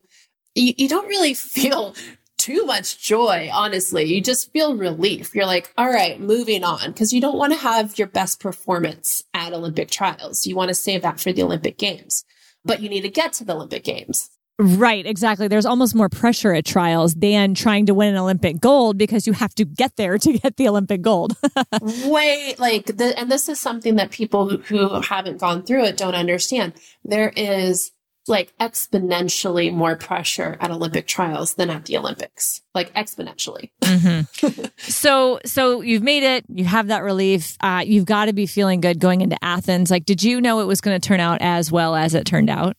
[0.54, 1.96] you, you don't really feel
[2.38, 4.04] too much joy, honestly.
[4.04, 5.34] You just feel relief.
[5.34, 6.94] You're like, all right, moving on.
[6.94, 10.46] Cause you don't want to have your best performance at Olympic trials.
[10.46, 12.24] You want to save that for the Olympic Games,
[12.64, 14.30] but you need to get to the Olympic Games.
[14.58, 15.50] Right, exactly.
[15.50, 19.34] There's almost more pressure at trials than trying to win an Olympic gold because you
[19.34, 21.36] have to get there to get the Olympic gold.
[22.06, 25.98] Way like the, and this is something that people who, who haven't gone through it
[25.98, 26.74] don't understand.
[27.04, 27.92] There is
[28.28, 33.72] like exponentially more pressure at Olympic trials than at the Olympics, like exponentially.
[33.82, 34.66] Mm-hmm.
[34.78, 36.46] so, so you've made it.
[36.48, 37.58] You have that relief.
[37.60, 39.92] Uh, you've got to be feeling good going into Athens.
[39.92, 42.50] Like, did you know it was going to turn out as well as it turned
[42.50, 42.76] out?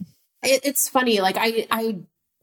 [0.47, 1.21] It, it's funny.
[1.21, 1.99] Like I, I,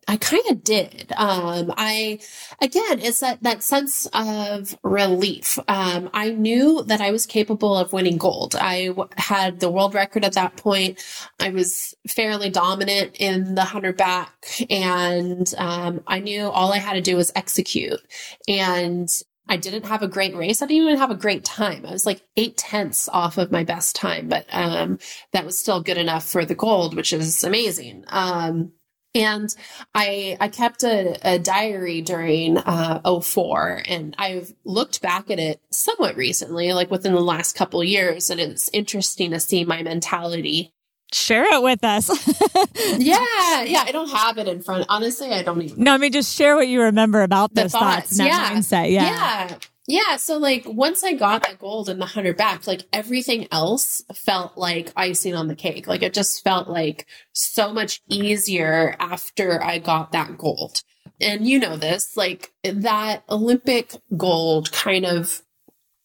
[0.07, 1.13] I kind of did.
[1.15, 2.19] Um, I,
[2.61, 5.57] again, it's that, that sense of relief.
[5.67, 8.55] Um, I knew that I was capable of winning gold.
[8.55, 11.01] I w- had the world record at that point.
[11.39, 16.93] I was fairly dominant in the 100 back and, um, I knew all I had
[16.93, 18.01] to do was execute.
[18.47, 19.09] And
[19.53, 20.63] I didn't have a great race.
[20.63, 21.85] I didn't even have a great time.
[21.85, 24.97] I was like eight tenths off of my best time, but um,
[25.31, 28.03] that was still good enough for the gold, which is amazing.
[28.07, 28.71] Um,
[29.13, 29.55] and
[29.93, 35.61] I I kept a, a diary during uh, 04 and I've looked back at it
[35.69, 40.72] somewhat recently, like within the last couple years, and it's interesting to see my mentality
[41.13, 42.10] share it with us.
[42.97, 43.84] yeah, yeah.
[43.86, 44.86] I don't have it in front.
[44.89, 45.84] Honestly, I don't even.
[45.84, 48.52] No, I mean, just share what you remember about those thoughts, thoughts yeah.
[48.52, 48.91] mindset.
[48.91, 49.04] Yeah.
[49.49, 49.56] Yeah.
[49.86, 50.15] Yeah.
[50.15, 54.58] So like once I got that gold in the hundred back, like everything else felt
[54.58, 55.88] like icing on the cake.
[55.88, 60.84] Like it just felt like so much easier after I got that gold.
[61.19, 65.42] And you know this, like that Olympic gold kind of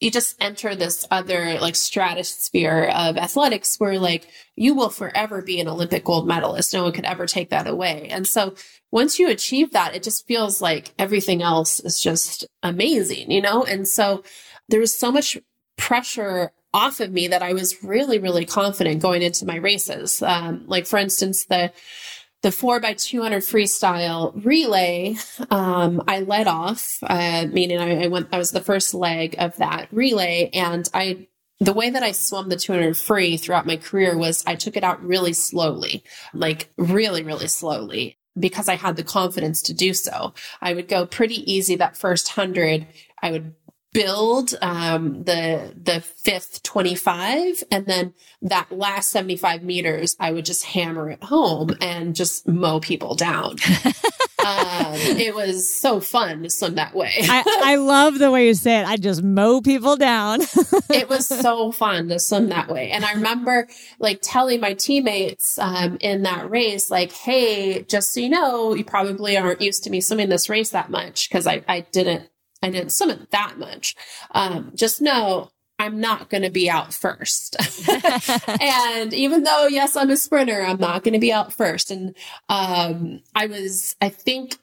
[0.01, 5.61] you just enter this other like stratosphere of athletics where like you will forever be
[5.61, 6.73] an Olympic gold medalist.
[6.73, 8.09] No one could ever take that away.
[8.11, 8.55] And so
[8.93, 13.65] once you achieve that, it just feels like everything else is just amazing, you know?
[13.65, 14.23] And so
[14.69, 15.37] there was so much
[15.77, 20.23] pressure off of me that I was really, really confident going into my races.
[20.23, 21.73] Um, like for instance, the
[22.43, 25.17] the four by 200 freestyle relay,
[25.51, 29.57] um, I led off, uh, meaning I, I, went, I was the first leg of
[29.57, 30.51] that relay.
[30.53, 31.27] And I,
[31.61, 34.85] the way that I swum the 200 free throughout my career was I took it
[34.85, 40.35] out really slowly, like really, really slowly because I had the confidence to do so.
[40.61, 42.87] I would go pretty easy that first hundred.
[43.21, 43.55] I would
[43.93, 50.65] build um, the the fifth 25 and then that last 75 meters i would just
[50.65, 53.57] hammer it home and just mow people down.
[54.39, 57.13] Um, it was so fun to swim that way.
[57.19, 58.87] I, I love the way you say it.
[58.87, 60.41] I just mow people down.
[60.91, 62.91] It was so fun to swim that way.
[62.91, 68.21] And i remember like telling my teammates um, in that race like hey just so
[68.21, 71.63] you know you probably aren't used to me swimming this race that much because I,
[71.69, 72.31] I didn't
[72.63, 73.95] I didn't swim it that much.
[74.33, 77.57] Um, just know I'm not going to be out first.
[78.61, 81.91] and even though, yes, I'm a sprinter, I'm not going to be out first.
[81.91, 82.17] And
[82.49, 84.57] um, I was, I think,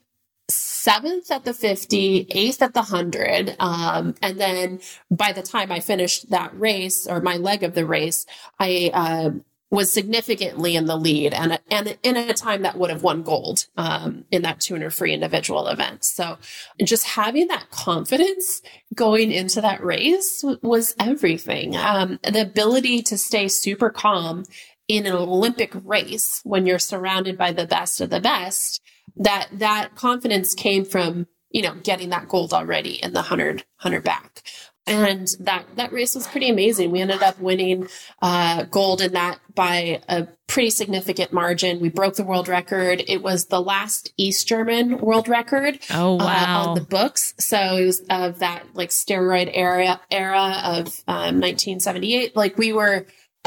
[0.48, 3.56] seventh at the 50, eighth at the 100.
[3.58, 4.80] Um, and then
[5.10, 8.26] by the time I finished that race or my leg of the race,
[8.58, 9.30] I, uh,
[9.70, 13.66] was significantly in the lead and, and in a time that would have won gold
[13.76, 16.04] um, in that 200 free individual event.
[16.04, 16.38] So
[16.84, 18.62] just having that confidence
[18.94, 21.76] going into that race was everything.
[21.76, 24.44] Um, the ability to stay super calm
[24.86, 28.80] in an Olympic race when you're surrounded by the best of the best,
[29.16, 34.02] that that confidence came from you know getting that gold already in the 100 100
[34.02, 34.42] back
[34.86, 36.90] and that that race was pretty amazing.
[36.90, 37.88] We ended up winning
[38.22, 41.80] uh, gold in that by a pretty significant margin.
[41.80, 43.02] We broke the world record.
[43.08, 45.80] It was the last East German world record.
[45.90, 46.64] Oh wow!
[46.64, 51.40] Uh, on the books, so it was of that like steroid era era of um,
[51.40, 52.36] 1978.
[52.36, 53.06] Like we were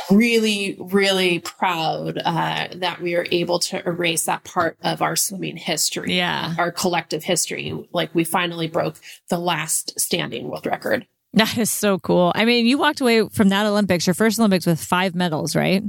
[0.10, 5.58] really, really proud uh, that we were able to erase that part of our swimming
[5.58, 6.15] history.
[6.15, 6.56] Yeah.
[6.58, 7.88] Our collective history.
[7.91, 8.95] Like we finally broke
[9.30, 11.06] the last standing world record.
[11.34, 12.32] That is so cool.
[12.34, 15.84] I mean, you walked away from that Olympics, your first Olympics, with five medals, right?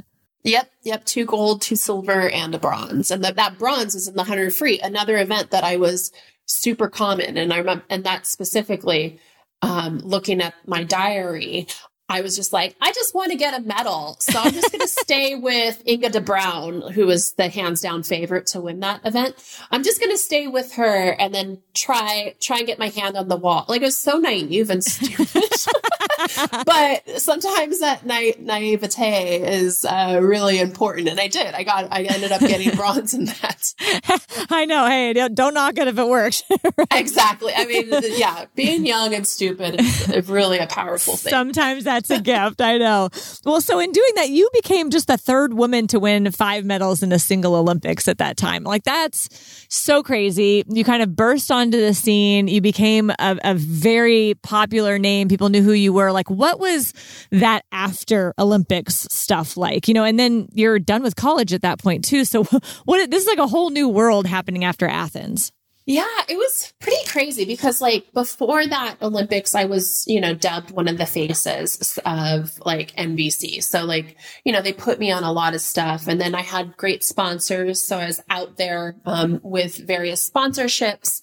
[0.45, 1.05] Yep, yep.
[1.07, 3.11] Two gold, two silver, and a bronze.
[3.11, 6.13] And that that bronze was in the 100 free, another event that I was
[6.47, 7.39] super common.
[7.39, 9.19] And I remember, and that specifically,
[9.63, 11.67] um, looking at my diary,
[12.11, 14.17] I was just like, I just want to get a medal.
[14.19, 18.03] So I'm just going to stay with Inge de Bruijn, who was the hands down
[18.03, 19.37] favorite to win that event.
[19.71, 23.17] I'm just going to stay with her and then try, try and get my hand
[23.17, 23.65] on the wall.
[23.69, 25.51] Like it was so naive and stupid.
[26.67, 31.09] but sometimes that na- naivete is uh, really important.
[31.09, 31.55] And I did.
[31.55, 33.75] I got, I ended up getting bronze in that.
[34.51, 34.87] I know.
[34.87, 36.43] Hey, don't knock it if it works.
[36.77, 36.89] right?
[36.93, 37.53] Exactly.
[37.55, 41.31] I mean, yeah, being young and stupid is really a powerful thing.
[41.31, 42.61] Sometimes that's a gift.
[42.61, 43.09] I know.
[43.45, 47.03] Well, so in doing that, you became just the third woman to win five medals
[47.03, 48.65] in a single Olympics at that time.
[48.65, 49.29] Like that's
[49.69, 50.65] so crazy.
[50.69, 52.49] You kind of burst onto the scene.
[52.49, 55.29] You became a, a very popular name.
[55.29, 56.13] People knew who you were.
[56.13, 56.95] Like, what was
[57.31, 59.89] that after Olympics stuff like?
[59.89, 62.25] You know, and then you're done with college at that point too.
[62.25, 62.45] So,
[62.85, 63.11] what?
[63.11, 65.53] This is like a whole new world happening after Athens.
[65.91, 70.71] Yeah, it was pretty crazy because like before that Olympics, I was, you know, dubbed
[70.71, 73.61] one of the faces of like NBC.
[73.61, 76.43] So like, you know, they put me on a lot of stuff and then I
[76.43, 77.83] had great sponsors.
[77.83, 81.23] So I was out there, um, with various sponsorships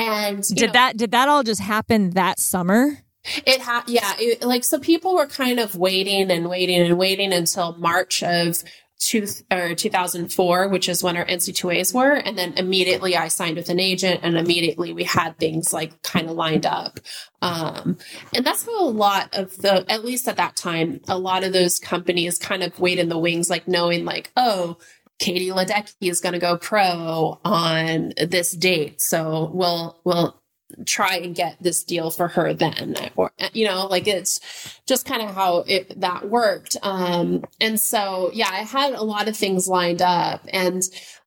[0.00, 2.98] and did know, that, did that all just happen that summer?
[3.46, 7.32] It had, yeah, it, like, so people were kind of waiting and waiting and waiting
[7.32, 8.64] until March of
[8.98, 12.12] two, or 2004, which is when our NCAAs were.
[12.12, 16.28] And then immediately I signed with an agent and immediately we had things like kind
[16.28, 17.00] of lined up.
[17.40, 17.98] Um,
[18.34, 21.52] and that's how a lot of the, at least at that time, a lot of
[21.52, 24.78] those companies kind of wait in the wings, like knowing like, oh,
[25.18, 29.00] Katie Ledecky is going to go pro on this date.
[29.00, 30.40] So we'll, we'll
[30.86, 34.40] try and get this deal for her then or you know like it's
[34.86, 36.76] just kind of how it that worked.
[36.82, 40.42] Um and so yeah i had a lot of things lined up.
[40.52, 40.82] And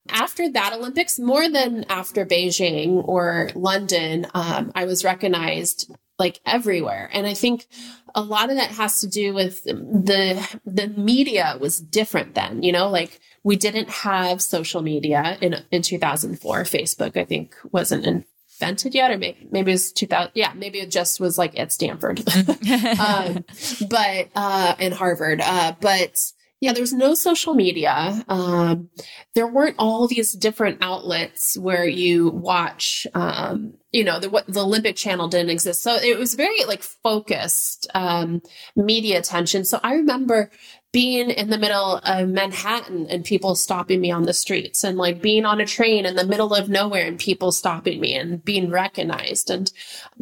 [0.10, 7.10] after that olympics more than after beijing or london um, i was recognized like everywhere.
[7.12, 7.68] And i think
[8.14, 12.72] a lot of that has to do with the the media was different then you
[12.72, 12.90] know?
[12.90, 18.24] Like we didn't have social media in in 2004 facebook i think wasn't in
[18.62, 20.32] invented yet, or maybe, maybe it was 2000.
[20.36, 22.20] Yeah, maybe it just was like at Stanford,
[23.00, 23.44] um,
[23.90, 25.42] but, uh, in Harvard.
[25.42, 26.18] Uh, but
[26.62, 28.24] yeah, there was no social media.
[28.30, 28.90] Um,
[29.34, 34.64] there weren't all these different outlets where you watch, um, you know, the, what the
[34.64, 35.82] Olympic channel didn't exist.
[35.82, 38.44] So it was very like focused, um,
[38.76, 39.66] media attention.
[39.66, 40.52] So I remember
[40.92, 45.22] being in the middle of Manhattan and people stopping me on the streets and like
[45.22, 48.70] being on a train in the middle of nowhere and people stopping me and being
[48.70, 49.50] recognized.
[49.50, 49.72] And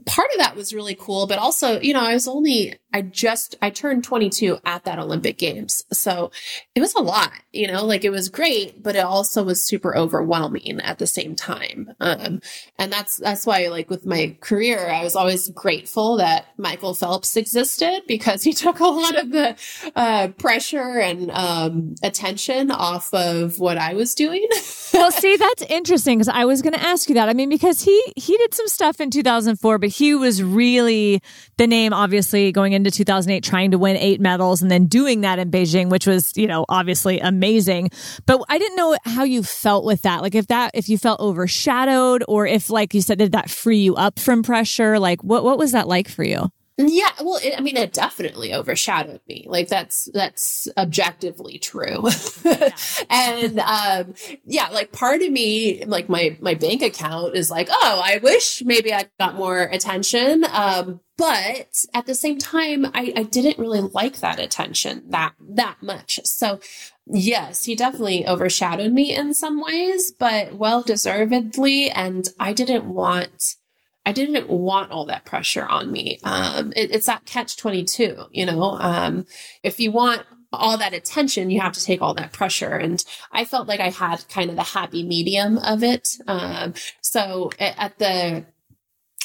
[0.10, 1.28] part of that was really cool.
[1.28, 5.38] But also, you know, I was only, I just, I turned 22 at that Olympic
[5.38, 5.84] games.
[5.94, 6.32] So
[6.76, 9.96] it was a lot, you know, like it was great, but it also was super
[9.96, 11.94] overwhelming at the same time.
[12.00, 12.42] Um,
[12.78, 17.38] and that's, that's why like with my career, I was always grateful that Michael Phelps
[17.38, 19.56] existed because he took a lot of the,
[19.96, 24.48] uh, pressure and um, attention off of what I was doing.
[24.94, 27.30] well, see, that's interesting because I was going to ask you that.
[27.30, 31.22] I mean, because he he did some stuff in 2004, but he was really
[31.58, 35.38] the name, obviously, going into 2008, trying to win eight medals and then doing that
[35.38, 37.92] in Beijing, which was you know obviously amazing.
[38.26, 40.22] But I didn't know how you felt with that.
[40.22, 43.80] Like if that if you felt overshadowed or if, like you said, did that free
[43.80, 44.98] you up from pressure?
[44.98, 46.50] Like what what was that like for you?
[46.82, 49.46] Yeah, well, it, I mean, it definitely overshadowed me.
[49.50, 52.08] Like that's that's objectively true.
[53.10, 54.14] and um,
[54.46, 58.64] yeah, like part of me, like my my bank account is like, oh, I wish
[58.64, 60.46] maybe I got more attention.
[60.54, 65.84] Um, but at the same time, I, I didn't really like that attention that that
[65.84, 66.22] much.
[66.24, 66.62] So
[67.06, 71.92] yes, he definitely overshadowed me in some ways, but well deservedly.
[71.92, 73.58] And I didn't want
[74.06, 76.20] I didn't want all that pressure on me.
[76.24, 79.26] Um, it, it's that catch 22, you know, um,
[79.62, 82.76] if you want all that attention, you have to take all that pressure.
[82.76, 86.10] And I felt like I had kind of the happy medium of it.
[86.28, 88.46] Um, so at the,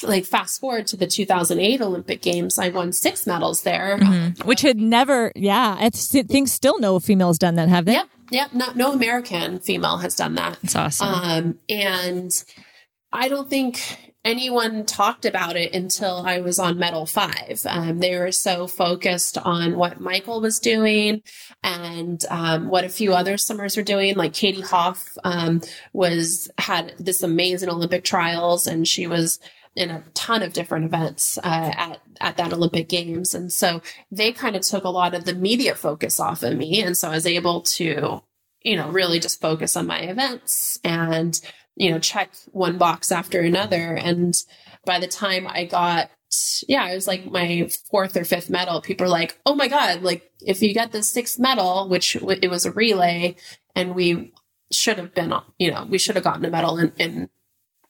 [0.03, 4.47] like fast forward to the 2008 Olympic Games, I won six medals there, mm-hmm.
[4.47, 7.93] which had never, yeah, I think still no female has done that, have they?
[7.93, 10.59] Yep, yep, no, no American female has done that.
[10.61, 11.07] That's awesome.
[11.07, 12.31] Um, and
[13.11, 17.61] I don't think anyone talked about it until I was on medal five.
[17.65, 21.21] Um, they were so focused on what Michael was doing
[21.63, 24.15] and um, what a few other swimmers were doing.
[24.15, 25.61] Like Katie Hoff um,
[25.93, 29.39] was had this amazing Olympic trials, and she was
[29.75, 34.31] in a ton of different events uh, at at that Olympic Games, and so they
[34.31, 37.15] kind of took a lot of the media focus off of me, and so I
[37.15, 38.23] was able to,
[38.63, 41.39] you know, really just focus on my events and
[41.75, 44.33] you know check one box after another, and
[44.85, 46.09] by the time I got
[46.67, 48.81] yeah, it was like my fourth or fifth medal.
[48.81, 52.49] People are like, "Oh my god!" Like if you get the sixth medal, which it
[52.49, 53.35] was a relay,
[53.75, 54.33] and we
[54.71, 57.29] should have been, you know, we should have gotten a medal in, in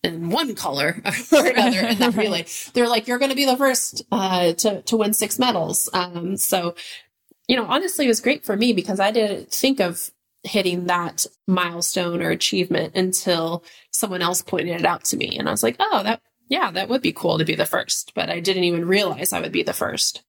[0.04, 2.46] in one color or another in that relay.
[2.74, 5.90] They're like, you're going to be the first uh, to to win six medals.
[5.94, 6.76] Um, so,
[7.48, 10.12] you know, honestly, it was great for me because I didn't think of
[10.46, 15.52] hitting that milestone or achievement until someone else pointed it out to me, and I
[15.52, 18.12] was like, oh, that yeah, that would be cool to be the first.
[18.16, 20.24] But I didn't even realize I would be the first.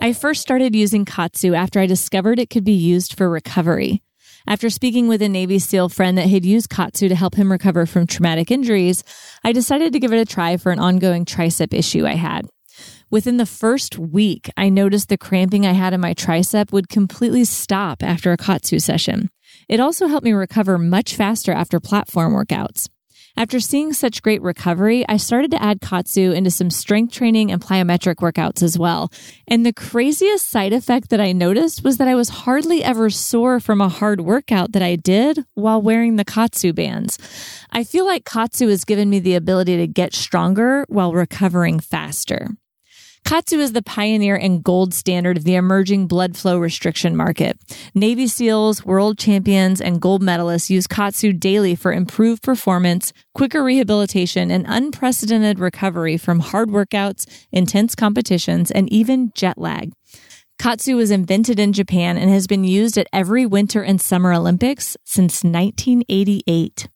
[0.00, 4.02] I first started using Kaatsu after I discovered it could be used for recovery.
[4.46, 7.84] After speaking with a Navy SEAL friend that had used Kaatsu to help him recover
[7.84, 9.04] from traumatic injuries,
[9.44, 12.48] I decided to give it a try for an ongoing tricep issue I had.
[13.10, 17.44] Within the first week, I noticed the cramping I had in my tricep would completely
[17.44, 19.30] stop after a Kaatsu session.
[19.66, 22.88] It also helped me recover much faster after platform workouts.
[23.34, 27.62] After seeing such great recovery, I started to add Kaatsu into some strength training and
[27.62, 29.10] plyometric workouts as well.
[29.46, 33.58] And the craziest side effect that I noticed was that I was hardly ever sore
[33.58, 37.16] from a hard workout that I did while wearing the Kaatsu bands.
[37.70, 42.50] I feel like Kaatsu has given me the ability to get stronger while recovering faster.
[43.24, 47.58] Kaatsu is the pioneer and gold standard of the emerging blood flow restriction market.
[47.94, 54.50] Navy SEALs, world champions, and gold medalists use Kaatsu daily for improved performance, quicker rehabilitation,
[54.50, 59.92] and unprecedented recovery from hard workouts, intense competitions, and even jet lag.
[60.58, 64.96] Kaatsu was invented in Japan and has been used at every Winter and Summer Olympics
[65.04, 66.88] since 1988.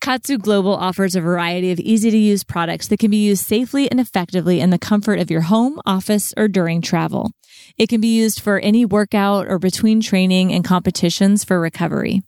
[0.00, 3.90] Kaatsu Global offers a variety of easy to use products that can be used safely
[3.90, 7.30] and effectively in the comfort of your home, office, or during travel.
[7.76, 12.22] It can be used for any workout or between training and competitions for recovery.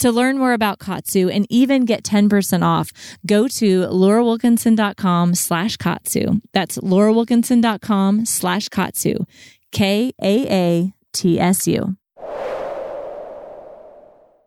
[0.00, 2.90] To learn more about Kaatsu and even get 10% off,
[3.26, 6.40] go to laurawilkinson.com slash Kaatsu.
[6.52, 9.24] That's laurawilkinson.com slash Kaatsu.
[9.72, 10.14] K-A-A-T-S-U.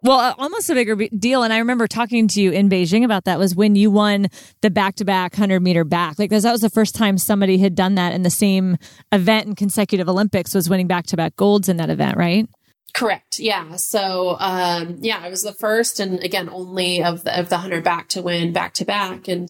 [0.08, 1.44] Well, uh, almost a bigger deal.
[1.44, 4.28] And I remember talking to you in Beijing about that was when you won
[4.62, 6.18] the back to back 100 meter back.
[6.18, 8.78] Like, that was the first time somebody had done that in the same
[9.12, 12.48] event in consecutive Olympics was winning back to back golds in that event, right?
[12.94, 13.38] Correct.
[13.38, 13.76] Yeah.
[13.76, 17.84] So, um, yeah, I was the first and again, only of the, of the 100
[17.84, 19.28] back to win back to back.
[19.28, 19.50] And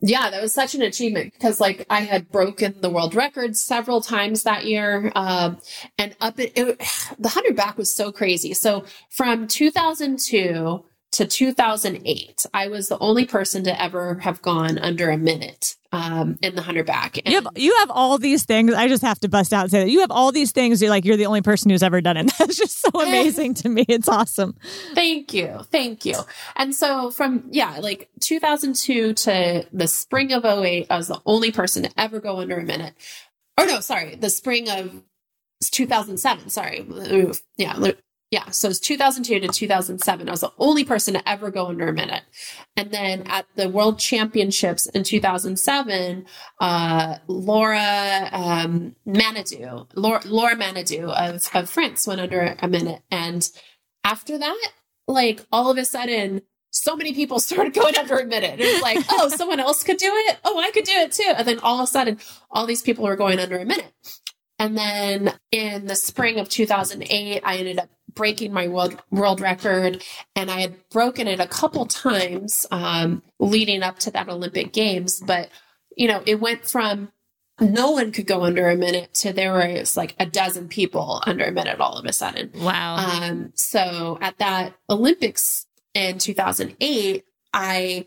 [0.00, 4.00] yeah, that was such an achievement because like I had broken the world record several
[4.00, 5.12] times that year.
[5.14, 5.58] Um,
[5.98, 6.78] and up it, it,
[7.18, 8.54] the 100 back was so crazy.
[8.54, 15.10] So from 2002 to 2008, I was the only person to ever have gone under
[15.10, 17.18] a minute um, in the 100 back.
[17.18, 18.72] And you have, you have all these things.
[18.74, 20.80] I just have to bust out and say that you have all these things.
[20.80, 22.30] You're like, you're the only person who's ever done it.
[22.38, 23.84] That's just so amazing to me.
[23.88, 24.54] It's awesome.
[24.94, 25.60] Thank you.
[25.70, 26.14] Thank you.
[26.54, 31.50] And so from, yeah, like 2002 to the spring of 08, I was the only
[31.50, 32.94] person to ever go under a minute.
[33.58, 35.02] Or no, sorry, the spring of
[35.60, 36.50] 2007.
[36.50, 36.86] Sorry.
[37.56, 37.92] Yeah.
[38.30, 40.28] Yeah, so it's 2002 to 2007.
[40.28, 42.22] I was the only person to ever go under a minute.
[42.76, 46.26] And then at the World Championships in 2007,
[46.60, 53.02] uh, Laura um, Manaudou, Laura, Laura Manaudou of, of France went under a minute.
[53.10, 53.50] And
[54.04, 54.68] after that,
[55.08, 58.60] like all of a sudden, so many people started going under a minute.
[58.60, 60.38] It was like, oh, someone else could do it.
[60.44, 61.32] Oh, I could do it too.
[61.36, 62.18] And then all of a sudden,
[62.48, 63.92] all these people were going under a minute.
[64.60, 70.04] And then in the spring of 2008, I ended up breaking my world, world record.
[70.36, 75.20] And I had broken it a couple times um, leading up to that Olympic Games.
[75.20, 75.48] But,
[75.96, 77.12] you know, it went from
[77.60, 81.44] no one could go under a minute to there was like a dozen people under
[81.44, 82.50] a minute all of a sudden.
[82.54, 82.96] Wow.
[82.96, 88.06] Um, so at that Olympics in 2008, I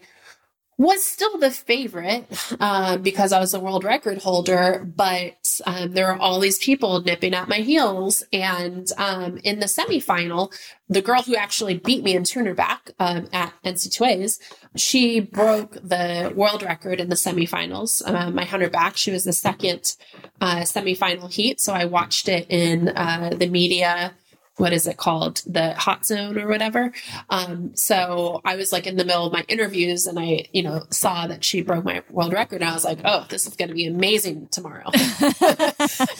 [0.83, 2.25] was still the favorite
[2.59, 7.01] uh, because I was a world record holder, but um, there were all these people
[7.01, 8.21] nipping at my heels.
[8.33, 10.53] And um, in the semifinal,
[10.89, 14.39] the girl who actually beat me in turner back um, at NCAAs,
[14.75, 18.01] she broke the world record in the semifinals.
[18.05, 19.95] Uh, my 100 back, she was the second
[20.41, 21.61] uh, semifinal heat.
[21.61, 24.13] So I watched it in uh, the media
[24.57, 25.41] what is it called?
[25.47, 26.91] The hot zone or whatever.
[27.29, 30.83] Um, so i was like in the middle of my interviews and i you know
[30.89, 33.69] saw that she broke my world record and i was like oh this is going
[33.69, 34.89] to be amazing tomorrow.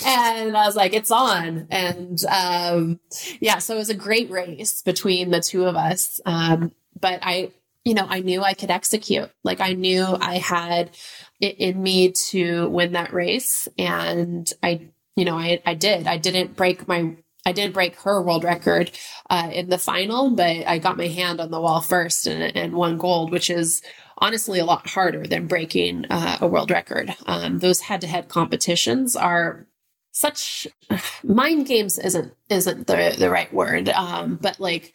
[0.05, 1.67] And i was like it's on.
[1.69, 2.99] And um,
[3.39, 6.19] yeah so it was a great race between the two of us.
[6.25, 7.51] Um, but i
[7.83, 9.29] you know i knew i could execute.
[9.43, 10.91] Like i knew i had
[11.39, 16.07] it in me to win that race and i you know i i did.
[16.07, 17.15] I didn't break my
[17.45, 18.91] I did break her world record
[19.29, 22.73] uh, in the final, but I got my hand on the wall first and, and
[22.73, 23.81] won gold, which is
[24.17, 27.13] honestly a lot harder than breaking uh, a world record.
[27.25, 29.67] Um, those head-to-head competitions are
[30.11, 30.67] such
[31.23, 34.93] mind games isn't isn't the the right word, um, but like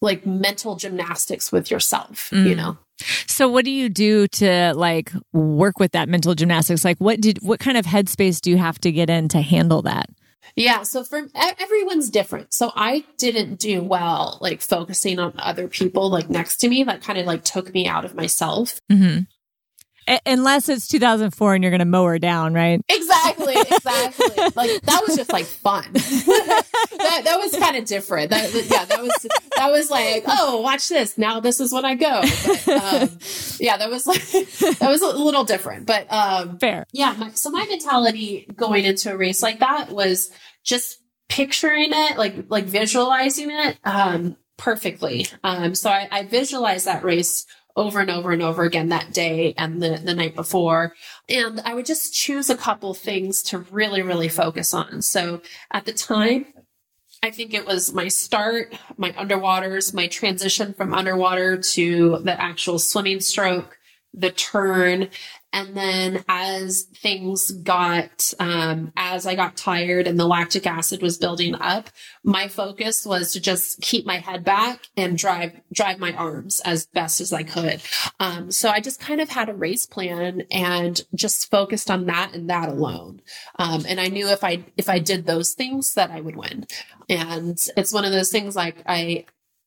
[0.00, 2.48] like mental gymnastics with yourself, mm.
[2.48, 2.78] you know.
[3.26, 6.84] So what do you do to like work with that mental gymnastics?
[6.84, 9.82] Like what did what kind of headspace do you have to get in to handle
[9.82, 10.06] that?
[10.56, 10.82] Yeah.
[10.82, 12.52] So for everyone's different.
[12.52, 16.84] So I didn't do well, like focusing on other people like next to me.
[16.84, 18.80] That kind of like took me out of myself.
[18.90, 19.20] Mm-hmm.
[20.08, 22.80] A- unless it's 2004 and you're going to mow her down, right?
[22.88, 23.54] Exactly, exactly.
[23.54, 24.36] Exactly.
[24.54, 25.84] Like that was just like fun.
[25.92, 28.30] that, that was kind of different.
[28.30, 31.18] That, yeah, that was that was like, oh, watch this.
[31.18, 32.22] Now this is when I go.
[32.66, 33.18] But, um,
[33.58, 34.22] yeah, that was like
[34.78, 36.86] that was a little different, but um, fair.
[36.92, 37.14] Yeah.
[37.18, 40.30] My, so my mentality going into a race like that was
[40.64, 40.98] just
[41.28, 45.26] picturing it, like like visualizing it um, perfectly.
[45.42, 47.46] Um, so I, I visualized that race
[47.76, 50.94] over and over and over again that day and the, the night before.
[51.28, 55.02] And I would just choose a couple things to really, really focus on.
[55.02, 56.46] So at the time,
[57.22, 62.78] I think it was my start, my underwaters, my transition from underwater to the actual
[62.80, 63.78] swimming stroke,
[64.12, 65.08] the turn,
[65.52, 71.18] and then as things got, um, as I got tired and the lactic acid was
[71.18, 71.90] building up,
[72.24, 76.86] my focus was to just keep my head back and drive, drive my arms as
[76.86, 77.82] best as I could.
[78.18, 82.32] Um, so I just kind of had a race plan and just focused on that
[82.34, 83.20] and that alone.
[83.58, 86.66] Um, and I knew if I, if I did those things that I would win.
[87.08, 89.26] And it's one of those things like I,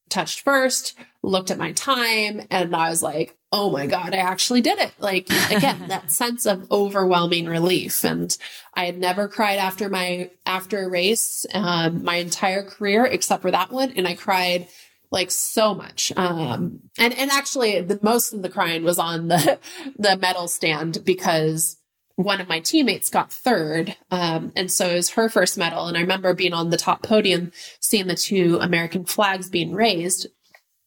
[0.09, 4.61] touched first, looked at my time, and I was like, oh my God, I actually
[4.61, 4.91] did it.
[4.99, 8.03] Like, again, that sense of overwhelming relief.
[8.03, 8.35] And
[8.73, 13.51] I had never cried after my, after a race, um, my entire career, except for
[13.51, 13.93] that one.
[13.95, 14.67] And I cried
[15.09, 16.11] like so much.
[16.17, 19.57] Um, and, and actually the most of the crying was on the,
[19.97, 21.77] the medal stand because
[22.15, 23.95] one of my teammates got third.
[24.11, 25.87] Um, and so it was her first medal.
[25.87, 30.27] And I remember being on the top podium, seeing the two American flags being raised.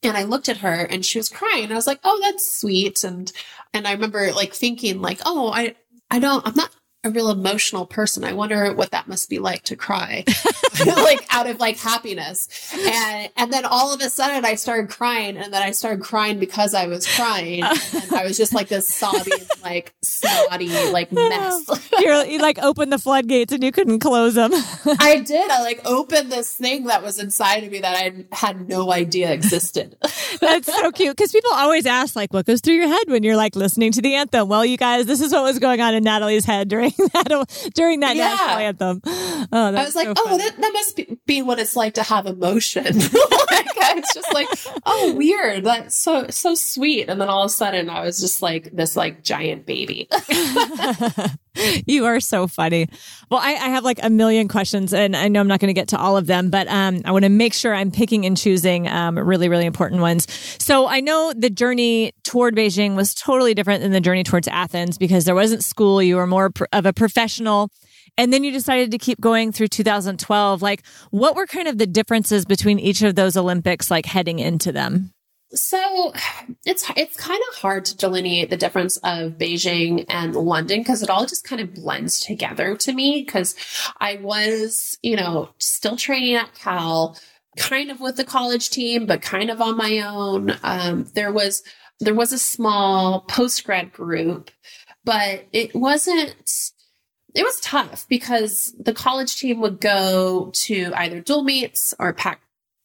[0.03, 1.71] And I looked at her and she was crying.
[1.71, 3.31] I was like, "Oh, that's sweet." And
[3.75, 5.75] and I remember like thinking like, "Oh, I
[6.11, 6.71] I don't I'm not
[7.05, 8.25] a real emotional person.
[8.25, 10.25] I wonder what that must be like to cry,
[10.87, 12.49] like out of like happiness.
[12.75, 16.41] And, and then all of a sudden I started crying and then I started crying
[16.41, 17.63] because I was crying.
[17.63, 21.91] And I was just like this sobbing, like snotty, like mess.
[22.01, 24.51] You're, you like opened the floodgates and you couldn't close them.
[24.53, 25.51] I did.
[25.51, 29.31] I like opened this thing that was inside of me that I had no idea
[29.33, 29.97] existed.
[30.41, 31.17] That's so cute.
[31.17, 34.03] Cause people always ask like, what goes through your head when you're like listening to
[34.03, 34.49] the anthem?
[34.49, 37.71] Well, you guys, this is what was going on in Natalie's head during during that
[37.75, 38.29] during that yeah.
[38.29, 39.01] national anthem.
[39.05, 42.03] Oh, I was like, so oh, that, that must be, be, what it's like to
[42.03, 42.85] have emotion.
[42.99, 43.69] like,
[43.99, 44.49] it's just like,
[44.87, 45.65] oh, weird.
[45.65, 47.09] That's so so sweet.
[47.09, 50.09] And then all of a sudden, I was just like this like giant baby.
[51.87, 52.89] you are so funny.
[53.31, 55.75] Well, I, I, have like a million questions, and I know I'm not going to
[55.75, 58.37] get to all of them, but um, I want to make sure I'm picking and
[58.37, 60.27] choosing um, really, really important ones.
[60.63, 64.99] So I know the journey toward Beijing was totally different than the journey towards Athens
[64.99, 66.03] because there wasn't school.
[66.03, 67.71] You were more of a professional.
[68.17, 70.61] And then you decided to keep going through 2012.
[70.61, 74.73] Like, what were kind of the differences between each of those Olympics, like heading into
[74.73, 75.13] them?
[75.51, 76.13] So
[76.67, 81.09] it's it's kind of hard to delineate the difference of Beijing and London because it
[81.09, 83.55] all just kind of blends together to me because
[83.99, 87.19] I was, you know, still training at Cal,
[87.57, 90.55] kind of with the college team, but kind of on my own.
[90.63, 91.63] Um, there was
[92.01, 94.51] there was a small post grad group,
[95.05, 96.35] but it wasn't
[97.35, 102.41] it was tough because the college team would go to either dual meets or pack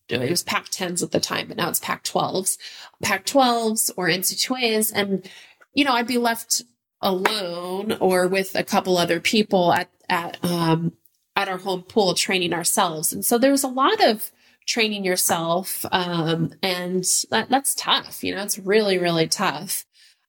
[0.09, 2.57] it was Pac 10s at the time, but now it's Pac 12s,
[3.01, 4.91] Pac 12s or NCAAs.
[4.93, 5.29] And,
[5.73, 6.61] you know, I'd be left
[7.01, 10.93] alone or with a couple other people at, at, um,
[11.35, 13.13] at our home pool training ourselves.
[13.13, 14.31] And so there was a lot of
[14.65, 15.85] training yourself.
[15.91, 18.23] Um, and that, that's tough.
[18.23, 19.85] You know, it's really, really tough.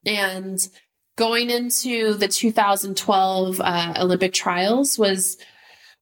[0.07, 0.59] And
[1.17, 5.37] going into the 2012 uh, Olympic trials was,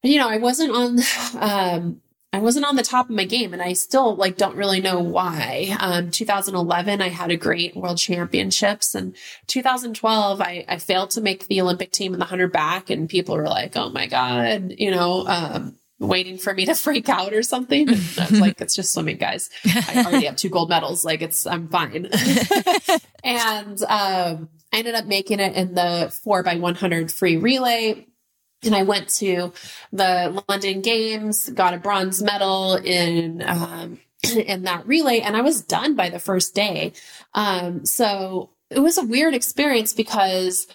[0.03, 0.99] you know, I wasn't on,
[1.41, 2.01] um,
[2.35, 5.01] I wasn't on the top of my game and I still like don't really know
[5.01, 5.77] why.
[5.79, 9.15] Um, 2011, I had a great world championships and
[9.49, 13.37] 2012, I, I failed to make the Olympic team in the 100 back and people
[13.37, 17.43] were like, oh my God, you know, um, waiting for me to freak out or
[17.43, 17.91] something.
[17.91, 19.51] And I was like, it's just swimming, guys.
[19.67, 21.05] I already have two gold medals.
[21.05, 22.07] Like it's, I'm fine.
[23.25, 28.07] and, um, I ended up making it in the four by 100 free relay
[28.63, 29.53] and I went to
[29.93, 34.01] the London Games, got a bronze medal in um,
[34.37, 36.93] in that relay, and I was done by the first day.
[37.35, 40.67] Um, so it was a weird experience because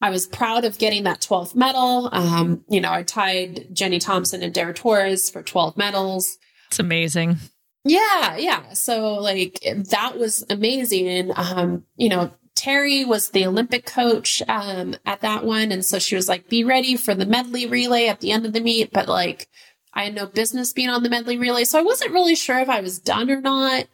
[0.00, 2.08] I was proud of getting that 12th medal.
[2.12, 6.38] Um, you know, I tied Jenny Thompson and Dara Torres for 12 medals.
[6.68, 7.36] It's amazing.
[7.84, 8.72] Yeah, yeah.
[8.72, 11.32] So like that was amazing.
[11.36, 12.32] Um, you know,
[12.64, 15.70] Teri was the Olympic coach um, at that one.
[15.70, 18.54] And so she was like, be ready for the medley relay at the end of
[18.54, 18.90] the meet.
[18.90, 19.48] But like,
[19.92, 21.64] I had no business being on the medley relay.
[21.64, 23.84] So I wasn't really sure if I was done or not.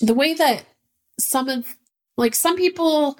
[0.00, 0.64] The way that
[1.20, 1.76] some of,
[2.16, 3.18] like, some people,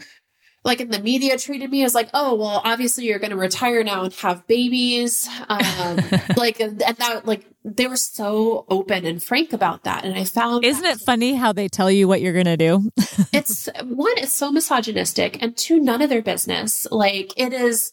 [0.64, 3.84] like in the media treated me as like, oh, well, obviously you're going to retire
[3.84, 5.28] now and have babies.
[5.48, 6.00] Um,
[6.36, 7.46] like, and that, like,
[7.76, 10.04] they were so open and frank about that.
[10.04, 12.90] And I found, isn't it funny how they tell you what you're going to do?
[13.32, 16.86] it's one, it's so misogynistic, and two, none of their business.
[16.90, 17.92] Like, it is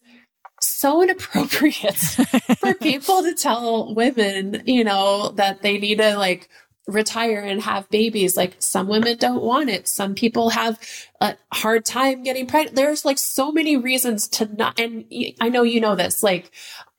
[0.61, 1.95] so inappropriate
[2.59, 6.49] for people to tell women, you know, that they need to like
[6.87, 8.37] retire and have babies.
[8.37, 9.87] Like some women don't want it.
[9.87, 10.79] Some people have
[11.19, 12.75] a hard time getting pregnant.
[12.75, 15.05] There's like so many reasons to not, and
[15.41, 16.51] I know you know this, like,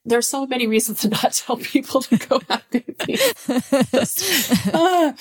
[0.07, 4.70] there's so many reasons to not tell people to go have babies.
[4.72, 5.12] uh,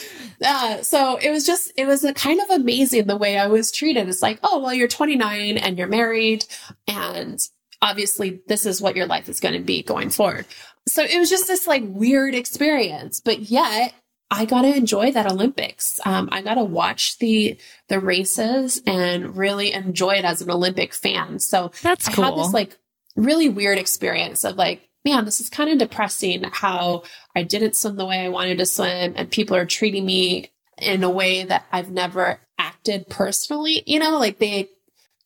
[0.44, 3.72] uh, so it was just, it was a kind of amazing the way I was
[3.72, 4.08] treated.
[4.08, 6.46] It's like, oh, well, you're 29 and you're married
[6.88, 7.40] and
[7.82, 10.46] obviously this is what your life is going to be going forward.
[10.88, 13.94] So it was just this like weird experience, but yet
[14.32, 16.00] I got to enjoy that Olympics.
[16.06, 17.58] Um, I got to watch the
[17.90, 21.40] the races and really enjoy it as an Olympic fan.
[21.40, 22.24] So that's cool.
[22.24, 22.78] I had this like
[23.16, 27.04] really weird experience of like, man, this is kind of depressing how
[27.36, 31.04] I didn't swim the way I wanted to swim, and people are treating me in
[31.04, 33.84] a way that I've never acted personally.
[33.86, 34.70] You know, like they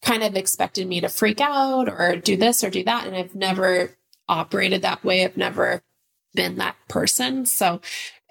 [0.02, 3.36] kind of expected me to freak out or do this or do that, and I've
[3.36, 5.24] never operated that way.
[5.24, 5.82] I've never
[6.34, 7.46] been that person.
[7.46, 7.82] So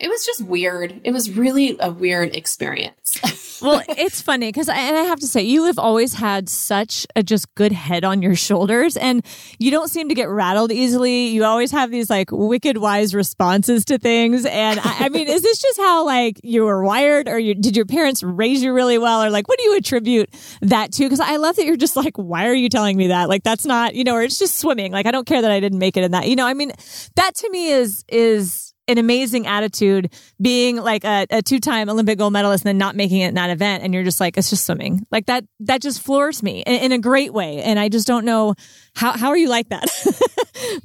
[0.01, 1.01] it was just weird.
[1.03, 3.59] It was really a weird experience.
[3.63, 7.23] well, it's funny because, and I have to say, you have always had such a
[7.25, 9.27] just good head on your shoulders, and
[9.59, 11.27] you don't seem to get rattled easily.
[11.29, 14.47] You always have these like wicked wise responses to things.
[14.47, 17.77] And I, I mean, is this just how like you were wired, or you, did
[17.77, 20.31] your parents raise you really well, or like what do you attribute
[20.61, 21.05] that to?
[21.05, 23.29] Because I love that you're just like, why are you telling me that?
[23.29, 24.93] Like that's not, you know, or it's just swimming.
[24.93, 26.29] Like I don't care that I didn't make it in that.
[26.29, 26.71] You know, I mean,
[27.17, 32.33] that to me is is an amazing attitude being like a, a two-time Olympic gold
[32.33, 33.85] medalist and then not making it in that event.
[33.85, 35.07] And you're just like, it's just swimming.
[35.11, 37.63] Like that, that just floors me in, in a great way.
[37.63, 38.55] And I just don't know
[38.95, 39.89] how, how are you like that?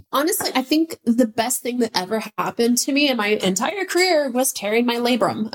[0.11, 4.29] Honestly, I think the best thing that ever happened to me in my entire career
[4.29, 5.49] was tearing my labrum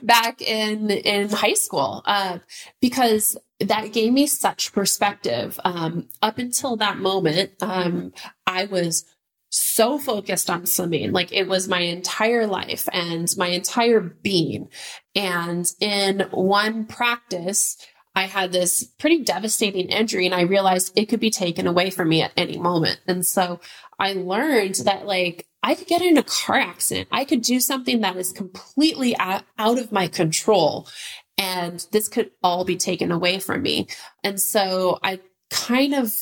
[0.06, 2.02] back in, in high school.
[2.06, 2.38] Uh,
[2.80, 5.58] because that gave me such perspective.
[5.64, 8.12] Um, up until that moment, um,
[8.46, 9.04] I was
[9.50, 11.12] so focused on swimming.
[11.12, 14.68] Like it was my entire life and my entire being.
[15.14, 17.76] And in one practice,
[18.14, 22.08] I had this pretty devastating injury and I realized it could be taken away from
[22.08, 23.00] me at any moment.
[23.06, 23.60] And so
[23.98, 27.08] I learned that like I could get in a car accident.
[27.10, 30.88] I could do something that is completely out, of my control
[31.36, 33.86] and this could all be taken away from me.
[34.24, 35.20] And so I
[35.50, 36.12] kind of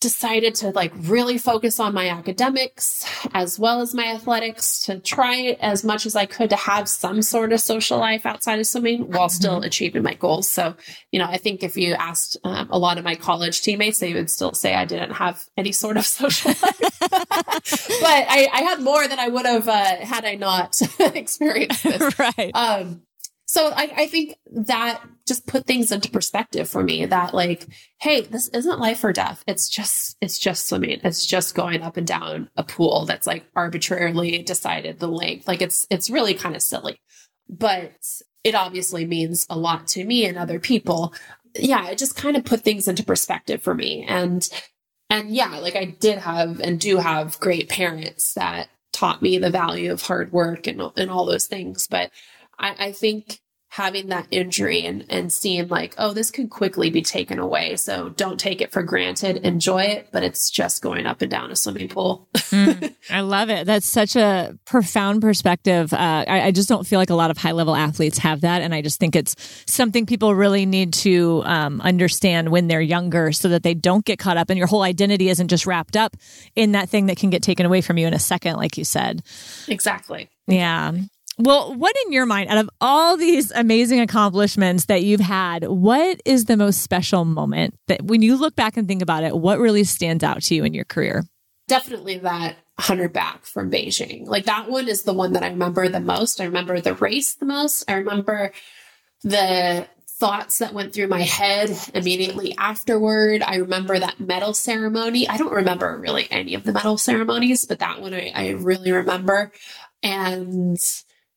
[0.00, 5.56] decided to like really focus on my academics as well as my athletics to try
[5.60, 9.10] as much as I could to have some sort of social life outside of swimming
[9.10, 9.64] while still mm-hmm.
[9.64, 10.50] achieving my goals.
[10.50, 10.74] So,
[11.12, 14.12] you know, I think if you asked um, a lot of my college teammates, they
[14.12, 16.98] would still say I didn't have any sort of social life.
[17.00, 22.18] but I, I, had more than I would have uh, had I not experienced this.
[22.18, 22.50] Right.
[22.54, 23.02] Um,
[23.46, 27.66] so I, I think that just put things into perspective for me that like,
[28.00, 29.44] hey, this isn't life or death.
[29.46, 31.00] It's just, it's just swimming.
[31.04, 35.46] It's just going up and down a pool that's like arbitrarily decided the length.
[35.46, 37.00] Like it's, it's really kind of silly,
[37.48, 37.92] but
[38.42, 41.14] it obviously means a lot to me and other people.
[41.54, 41.88] Yeah.
[41.88, 44.04] It just kind of put things into perspective for me.
[44.08, 44.48] And,
[45.08, 49.50] and yeah, like I did have and do have great parents that taught me the
[49.50, 51.86] value of hard work and, and all those things.
[51.86, 52.10] But
[52.58, 53.40] I, I think
[53.76, 57.76] having that injury and, and seeing like, oh, this could quickly be taken away.
[57.76, 59.36] So don't take it for granted.
[59.38, 62.26] Enjoy it, but it's just going up and down a swimming pool.
[62.34, 63.66] mm, I love it.
[63.66, 65.92] That's such a profound perspective.
[65.92, 68.62] Uh, I, I, just don't feel like a lot of high level athletes have that.
[68.62, 69.34] And I just think it's
[69.66, 74.18] something people really need to um, understand when they're younger so that they don't get
[74.18, 76.16] caught up and your whole identity isn't just wrapped up
[76.54, 78.84] in that thing that can get taken away from you in a second, like you
[78.84, 79.22] said.
[79.68, 80.30] Exactly.
[80.46, 80.92] Yeah.
[81.38, 86.20] Well, what in your mind, out of all these amazing accomplishments that you've had, what
[86.24, 89.58] is the most special moment that when you look back and think about it, what
[89.58, 91.24] really stands out to you in your career?
[91.68, 94.26] Definitely that 100 back from Beijing.
[94.26, 96.40] Like that one is the one that I remember the most.
[96.40, 97.84] I remember the race the most.
[97.86, 98.52] I remember
[99.22, 103.42] the thoughts that went through my head immediately afterward.
[103.42, 105.28] I remember that medal ceremony.
[105.28, 108.92] I don't remember really any of the medal ceremonies, but that one I, I really
[108.92, 109.52] remember.
[110.02, 110.78] And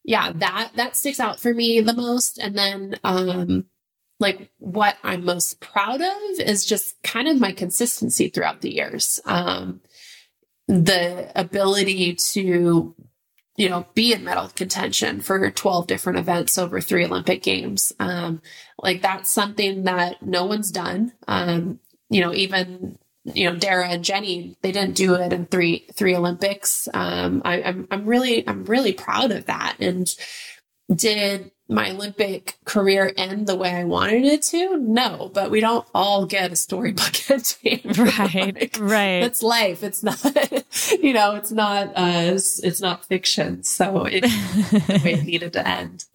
[0.04, 2.38] yeah, that that sticks out for me the most.
[2.38, 3.66] And then um
[4.20, 9.20] like what I'm most proud of is just kind of my consistency throughout the years.
[9.26, 9.82] Um
[10.70, 12.96] the ability to
[13.58, 18.40] you know be in medal contention for 12 different events over three olympic games um
[18.78, 21.80] like that's something that no one's done um
[22.12, 26.16] you know even you know Dara and Jenny they didn't do it in three three
[26.16, 26.88] Olympics.
[26.94, 29.78] Um, I, I'm I'm really I'm really proud of that.
[29.80, 30.08] And
[30.94, 34.78] did my Olympic career end the way I wanted it to?
[34.78, 37.82] No, but we don't all get a storybook ending.
[37.96, 38.56] Right.
[38.56, 39.24] like, right.
[39.24, 39.84] It's life.
[39.84, 40.24] It's not,
[41.00, 43.64] you know, it's not, uh, it's not fiction.
[43.64, 46.06] So it, it needed to end.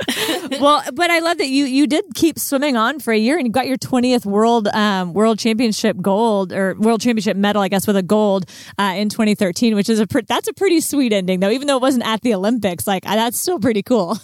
[0.61, 3.47] well, but I love that you, you did keep swimming on for a year and
[3.47, 7.87] you got your 20th world, um, world championship gold or world championship medal, I guess,
[7.87, 11.51] with a gold, uh, in 2013, which is a, that's a pretty sweet ending though,
[11.51, 12.89] even though it wasn't at the Olympics.
[12.89, 14.19] Like that's still pretty cool.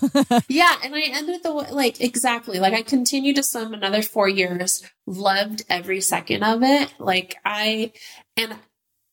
[0.49, 0.75] yeah.
[0.83, 5.65] And I ended the like exactly like I continued to swim another four years, loved
[5.69, 6.93] every second of it.
[6.99, 7.93] Like I
[8.37, 8.57] and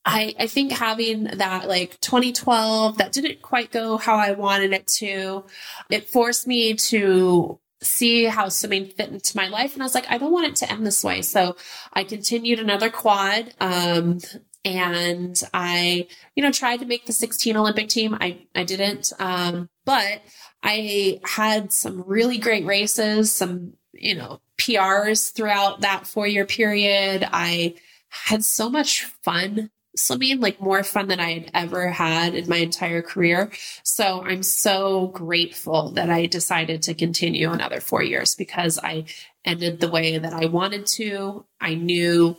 [0.05, 4.87] I I think having that like 2012 that didn't quite go how I wanted it
[4.99, 5.45] to,
[5.89, 10.09] it forced me to see how swimming fit into my life and I was like
[10.09, 11.21] I don't want it to end this way.
[11.21, 11.57] So
[11.93, 14.19] I continued another quad um
[14.67, 18.17] and I, you know, tried to make the 16 Olympic team.
[18.19, 19.13] I, I didn't.
[19.17, 20.21] Um, but
[20.67, 27.25] I had some really great races, some, you know, PRs throughout that four year period.
[27.31, 27.75] I
[28.09, 32.57] had so much fun swimming, like more fun than I had ever had in my
[32.57, 33.49] entire career.
[33.83, 39.05] So I'm so grateful that I decided to continue another four years because I
[39.45, 41.45] ended the way that I wanted to.
[41.61, 42.35] I knew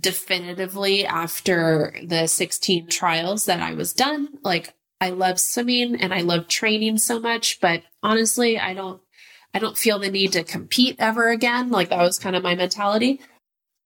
[0.00, 4.28] definitively after the 16 trials that I was done.
[4.42, 9.00] Like I love swimming and I love training so much, but honestly, I don't
[9.54, 11.70] I don't feel the need to compete ever again.
[11.70, 13.20] Like that was kind of my mentality.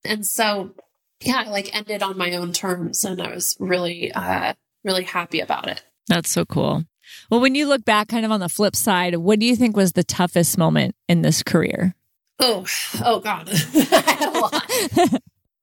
[0.05, 0.75] And so
[1.21, 4.55] yeah, I like ended on my own terms and I was really uh
[4.85, 5.83] really happy about it.
[6.09, 6.85] That's so cool.
[7.31, 9.77] Well, when you look back kind of on the flip side, what do you think
[9.77, 11.95] was the toughest moment in this career?
[12.39, 12.67] Oh,
[13.05, 13.49] oh God.
[13.75, 15.23] I had a lot.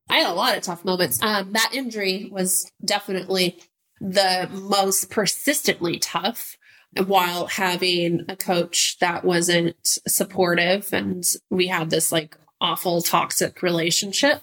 [0.09, 1.21] I had a lot of tough moments.
[1.21, 3.59] Um, that injury was definitely
[3.99, 6.57] the most persistently tough
[7.05, 9.75] while having a coach that wasn't
[10.07, 14.41] supportive and we had this like awful toxic relationship.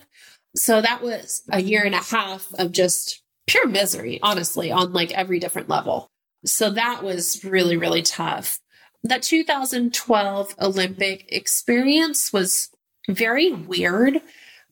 [0.55, 5.13] So that was a year and a half of just pure misery, honestly, on like
[5.13, 6.09] every different level.
[6.45, 8.59] So that was really, really tough.
[9.03, 12.71] That 2012 Olympic experience was
[13.09, 14.21] very weird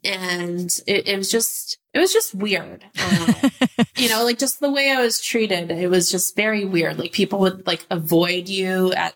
[0.05, 2.85] and it, it was just it was just weird.
[2.99, 3.33] Uh,
[3.97, 6.99] you know like just the way i was treated it was just very weird.
[6.99, 9.15] Like people would like avoid you at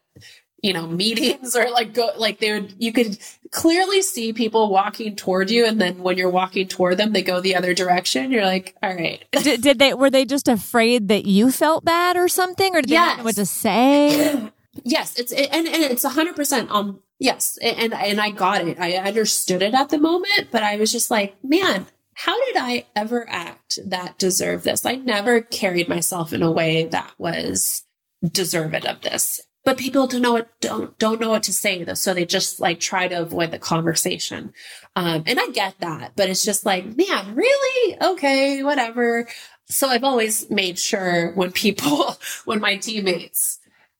[0.62, 3.18] you know meetings or like go like they would you could
[3.50, 7.40] clearly see people walking toward you and then when you're walking toward them they go
[7.40, 8.30] the other direction.
[8.30, 9.24] You're like all right.
[9.42, 12.90] Did, did they were they just afraid that you felt bad or something or did
[12.90, 13.02] yes.
[13.02, 14.50] they not know what to say
[14.84, 18.78] yes it's it, and, and it's 100% on Yes, and and I got it.
[18.78, 22.86] I understood it at the moment, but I was just like, man, how did I
[22.94, 24.86] ever act that deserved this?
[24.86, 27.84] I never carried myself in a way that was
[28.24, 29.40] deserved of this.
[29.64, 32.60] But people don't know what don't don't know what to say though, so they just
[32.60, 34.52] like try to avoid the conversation.
[34.94, 38.00] Um, and I get that, but it's just like, man, really?
[38.00, 39.28] Okay, whatever.
[39.66, 43.57] So I've always made sure when people, when my teammates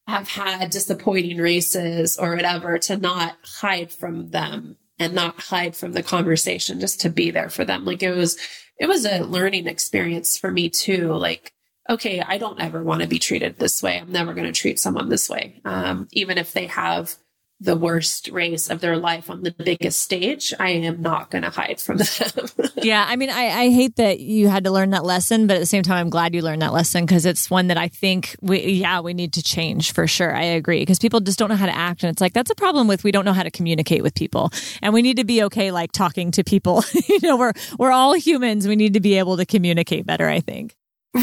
[0.09, 5.93] have had disappointing races or whatever to not hide from them and not hide from
[5.93, 7.85] the conversation, just to be there for them.
[7.85, 8.39] Like it was,
[8.79, 11.13] it was a learning experience for me too.
[11.13, 11.53] Like,
[11.91, 14.01] okay, I don't ever want to be treated this way.
[14.01, 15.61] I'm never going to treat someone this way.
[15.65, 17.15] Um, even if they have
[17.61, 21.51] the worst race of their life on the biggest stage, I am not going to
[21.51, 22.49] hide from them.
[22.77, 23.05] yeah.
[23.07, 25.67] I mean, I, I hate that you had to learn that lesson, but at the
[25.67, 28.61] same time, I'm glad you learned that lesson because it's one that I think we,
[28.61, 30.35] yeah, we need to change for sure.
[30.35, 32.05] I agree because people just don't know how to act.
[32.05, 34.51] And it's like, that's a problem with we don't know how to communicate with people.
[34.81, 36.85] And we need to be okay, like talking to people.
[37.09, 38.69] you know, we're, we're all humans.
[38.69, 40.77] We need to be able to communicate better, I think.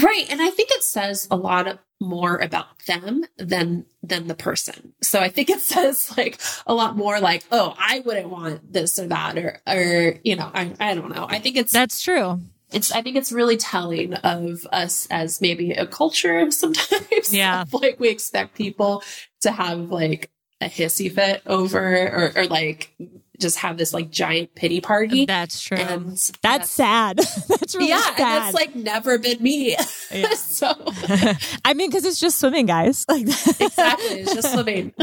[0.03, 0.25] Right.
[0.29, 4.93] And I think it says a lot more about them than than the person.
[5.01, 8.99] So I think it says like a lot more like, oh, I wouldn't want this
[8.99, 11.27] or that or or you know, I I don't know.
[11.29, 12.39] I think it's That's true.
[12.71, 17.33] It's I think it's really telling of us as maybe a culture sometimes.
[17.33, 17.65] Yeah.
[17.71, 19.03] like we expect people
[19.41, 20.31] to have like
[20.61, 22.95] a hissy fit over or, or like
[23.39, 25.25] just have this like giant pity party.
[25.25, 25.77] That's true.
[25.77, 27.17] And that's, that's sad.
[27.49, 28.17] that's really yeah, sad.
[28.17, 29.75] that's like never been me.
[30.11, 30.33] Yeah.
[30.33, 30.73] so
[31.65, 33.05] I mean, because it's just swimming, guys.
[33.07, 34.93] Like exactly, it's just swimming.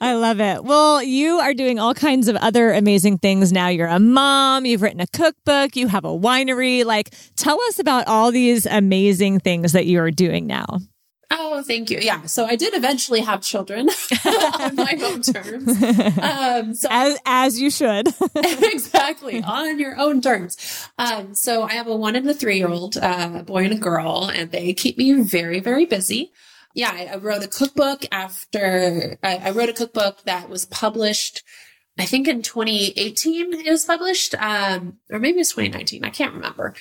[0.00, 0.64] I love it.
[0.64, 3.68] Well, you are doing all kinds of other amazing things now.
[3.68, 4.66] You're a mom.
[4.66, 5.76] You've written a cookbook.
[5.76, 6.84] You have a winery.
[6.84, 10.80] Like, tell us about all these amazing things that you are doing now.
[11.30, 11.98] Oh, thank you.
[11.98, 12.26] Yeah.
[12.26, 13.88] So I did eventually have children
[14.24, 15.82] on my own terms.
[16.22, 18.08] Um, so as, as you should.
[18.36, 19.42] exactly.
[19.42, 20.56] On your own terms.
[20.98, 23.78] Um, so I have a one and a three year old, uh, boy and a
[23.78, 26.32] girl, and they keep me very, very busy.
[26.74, 26.92] Yeah.
[26.92, 31.42] I, I wrote a cookbook after I, I, wrote a cookbook that was published.
[31.98, 36.04] I think in 2018 it was published, um, or maybe it's 2019.
[36.04, 36.74] I can't remember.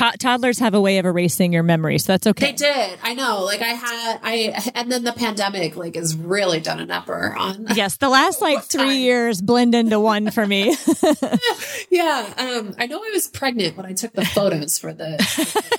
[0.00, 2.46] Um, toddlers have a way of erasing your memory, so that's okay.
[2.46, 2.98] They did.
[3.02, 3.44] I know.
[3.44, 7.66] Like I had, I, and then the pandemic like has really done a number on.
[7.74, 8.96] Yes, the last like three time.
[8.96, 10.76] years blend into one for me.
[11.90, 15.16] yeah, um, I know I was pregnant when I took the photos for the,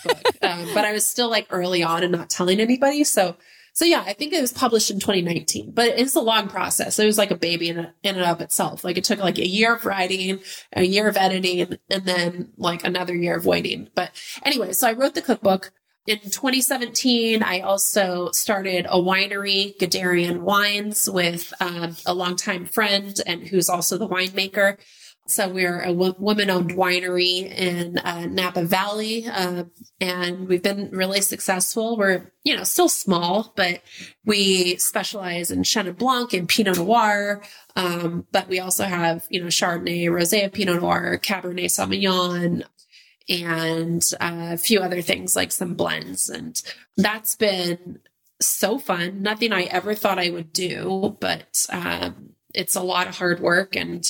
[0.03, 3.03] book, um, but I was still like early on and not telling anybody.
[3.03, 3.35] So
[3.73, 6.99] so yeah, I think it was published in 2019, but it's a long process.
[6.99, 8.83] It was like a baby in, a, in and of itself.
[8.83, 10.39] Like it took like a year of writing,
[10.73, 13.89] a year of editing, and then like another year of waiting.
[13.95, 14.11] But
[14.43, 15.71] anyway, so I wrote the cookbook.
[16.05, 23.47] In 2017, I also started a winery, Gaderian Wines, with um, a longtime friend and
[23.47, 24.77] who's also the winemaker.
[25.25, 29.63] So we're a woman-owned winery in uh, Napa Valley, uh,
[30.01, 31.95] and we've been really successful.
[31.95, 33.81] We're, you know, still small, but
[34.25, 37.41] we specialize in Chenin Blanc and Pinot Noir.
[37.77, 42.63] Um, but we also have, you know, Chardonnay, Rosé Pinot Noir, Cabernet Sauvignon,
[43.29, 46.29] and uh, a few other things like some blends.
[46.29, 46.61] And
[46.97, 47.99] that's been
[48.41, 49.21] so fun.
[49.21, 53.77] Nothing I ever thought I would do, but um, it's a lot of hard work
[53.77, 54.05] and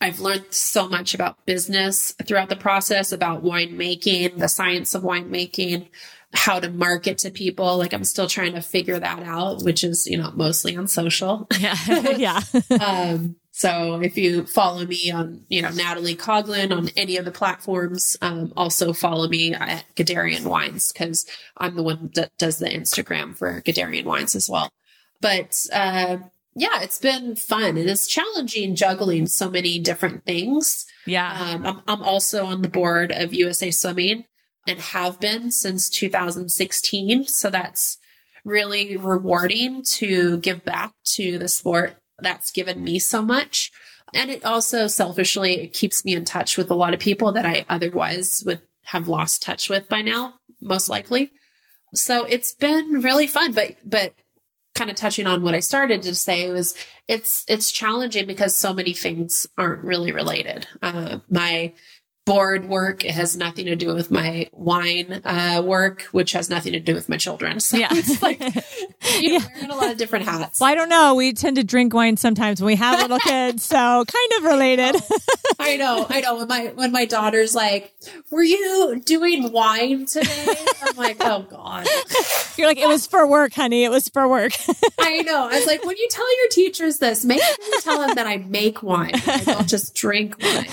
[0.00, 5.88] I've learned so much about business throughout the process, about winemaking, the science of winemaking,
[6.34, 7.78] how to market to people.
[7.78, 11.48] Like I'm still trying to figure that out, which is, you know, mostly on social.
[11.58, 11.76] Yeah.
[12.16, 12.40] yeah.
[12.80, 17.32] um, so if you follow me on, you know, Natalie Coughlin on any of the
[17.32, 21.26] platforms, um, also follow me at Gaderian Wines because
[21.56, 24.70] I'm the one that does the Instagram for Gaderian Wines as well.
[25.20, 26.18] But, uh,
[26.58, 27.78] yeah, it's been fun.
[27.78, 30.86] It is challenging juggling so many different things.
[31.06, 31.30] Yeah.
[31.32, 34.24] Um, I'm, I'm also on the board of USA Swimming
[34.66, 37.26] and have been since 2016.
[37.26, 37.98] So that's
[38.44, 43.70] really rewarding to give back to the sport that's given me so much.
[44.12, 47.46] And it also selfishly it keeps me in touch with a lot of people that
[47.46, 51.30] I otherwise would have lost touch with by now, most likely.
[51.94, 54.14] So it's been really fun, but, but
[54.78, 56.74] kind of touching on what I started to say was
[57.08, 60.66] it's it's challenging because so many things aren't really related.
[60.80, 61.72] Uh, my
[62.28, 66.74] board work it has nothing to do with my wine uh, work, which has nothing
[66.74, 67.58] to do with my children.
[67.68, 67.88] So yeah.
[67.90, 68.40] it's like
[69.20, 69.46] you know, yeah.
[69.56, 70.58] wearing a lot of different hats.
[70.58, 71.14] Well, I don't know.
[71.14, 74.96] We tend to drink wine sometimes when we have little kids, so kind of related.
[75.58, 76.36] I know, I know.
[76.36, 77.92] When my when my daughter's like,
[78.30, 81.86] "Were you doing wine today?" I'm like, "Oh God."
[82.56, 83.84] You're like, "It was for work, honey.
[83.84, 84.52] It was for work."
[84.98, 85.48] I know.
[85.48, 88.26] I was like, when you tell your teachers this, make sure you tell them that
[88.26, 89.12] I make wine.
[89.26, 90.66] I don't just drink wine.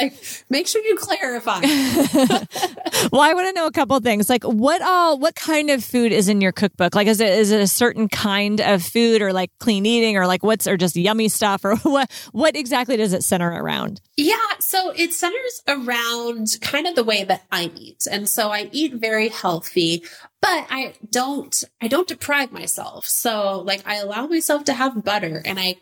[0.00, 1.60] Like, make sure you clarify.
[3.12, 4.28] well, I want to know a couple things.
[4.28, 6.94] Like, what all, what kind of food is in your cookbook?
[6.94, 10.26] Like, is it is it a certain kind of food, or like clean eating, or
[10.26, 14.00] like what's, or just yummy stuff, or what what exactly does it center around?
[14.16, 18.68] Yeah, so it centers around kind of the way that I eat, and so I
[18.72, 20.02] eat very healthy,
[20.40, 23.06] but I don't, I don't deprive myself.
[23.06, 25.76] So like I allow myself to have butter and I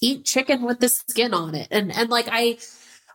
[0.00, 1.68] eat chicken with the skin on it.
[1.70, 2.58] And, and like I,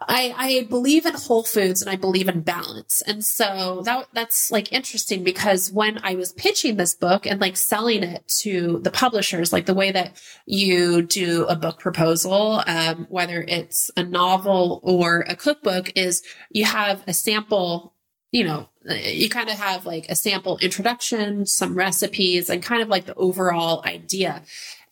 [0.08, 3.02] I, I believe in whole foods and I believe in balance.
[3.06, 7.58] And so that, that's like interesting because when I was pitching this book and like
[7.58, 13.08] selling it to the publishers, like the way that you do a book proposal, um,
[13.10, 17.94] whether it's a novel or a cookbook is you have a sample,
[18.32, 22.90] you know, you kind of have like a sample introduction, some recipes and kind of
[22.90, 24.44] like the overall idea.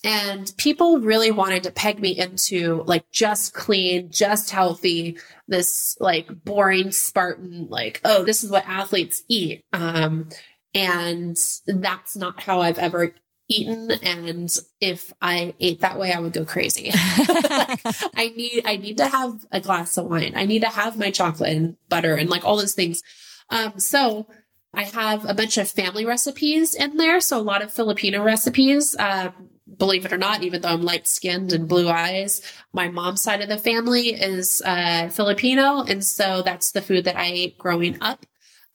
[0.03, 6.27] And people really wanted to peg me into like just clean, just healthy, this like
[6.43, 9.63] boring Spartan, like, oh, this is what athletes eat.
[9.73, 10.29] Um,
[10.73, 11.37] and
[11.67, 13.13] that's not how I've ever
[13.47, 13.91] eaten.
[13.91, 14.49] And
[14.79, 16.91] if I ate that way, I would go crazy.
[17.27, 17.79] like,
[18.15, 20.33] I need, I need to have a glass of wine.
[20.35, 23.03] I need to have my chocolate and butter and like all those things.
[23.49, 24.25] Um, so
[24.73, 27.19] I have a bunch of family recipes in there.
[27.19, 28.95] So a lot of Filipino recipes.
[28.97, 29.49] Um,
[29.81, 32.39] believe it or not, even though I'm light skinned and blue eyes,
[32.71, 35.81] my mom's side of the family is uh, Filipino.
[35.81, 38.27] And so that's the food that I ate growing up.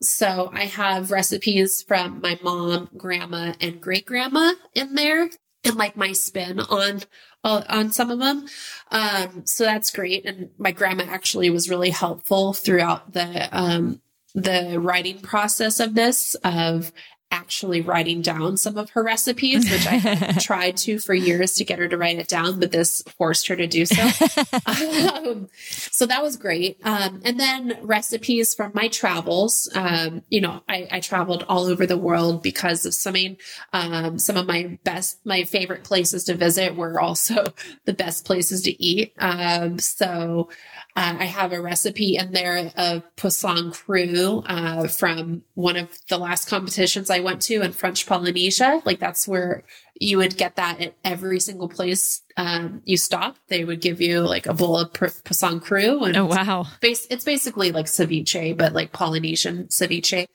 [0.03, 5.31] So I have recipes from my mom, grandma, and great grandma in there
[5.63, 7.03] and like my spin on
[7.45, 8.49] uh, on some of them.
[8.91, 10.27] Um, so that's great.
[10.27, 14.01] And my grandma actually was really helpful throughout the um,
[14.35, 16.93] the writing process of this of
[17.31, 21.79] actually writing down some of her recipes, which I tried to for years to get
[21.79, 24.03] her to write it down, but this forced her to do so.
[24.67, 26.79] um, so that was great.
[26.85, 29.69] Um, and then recipes from my travels.
[29.75, 33.37] Um, you know, I, I, traveled all over the world because of swimming.
[33.73, 37.53] Um, some of my best, my favorite places to visit were also
[37.85, 39.13] the best places to eat.
[39.19, 40.49] Um, so
[40.97, 46.17] uh, I have a recipe in there of poisson cru uh, from one of the
[46.17, 48.81] last competitions I went to in French Polynesia.
[48.87, 49.63] Like that's where
[50.01, 53.37] you would get that at every single place um, you stop.
[53.49, 56.05] They would give you like a bowl of poisson cru.
[56.05, 56.67] And oh wow!
[56.81, 60.27] Base, it's basically like ceviche, but like Polynesian ceviche.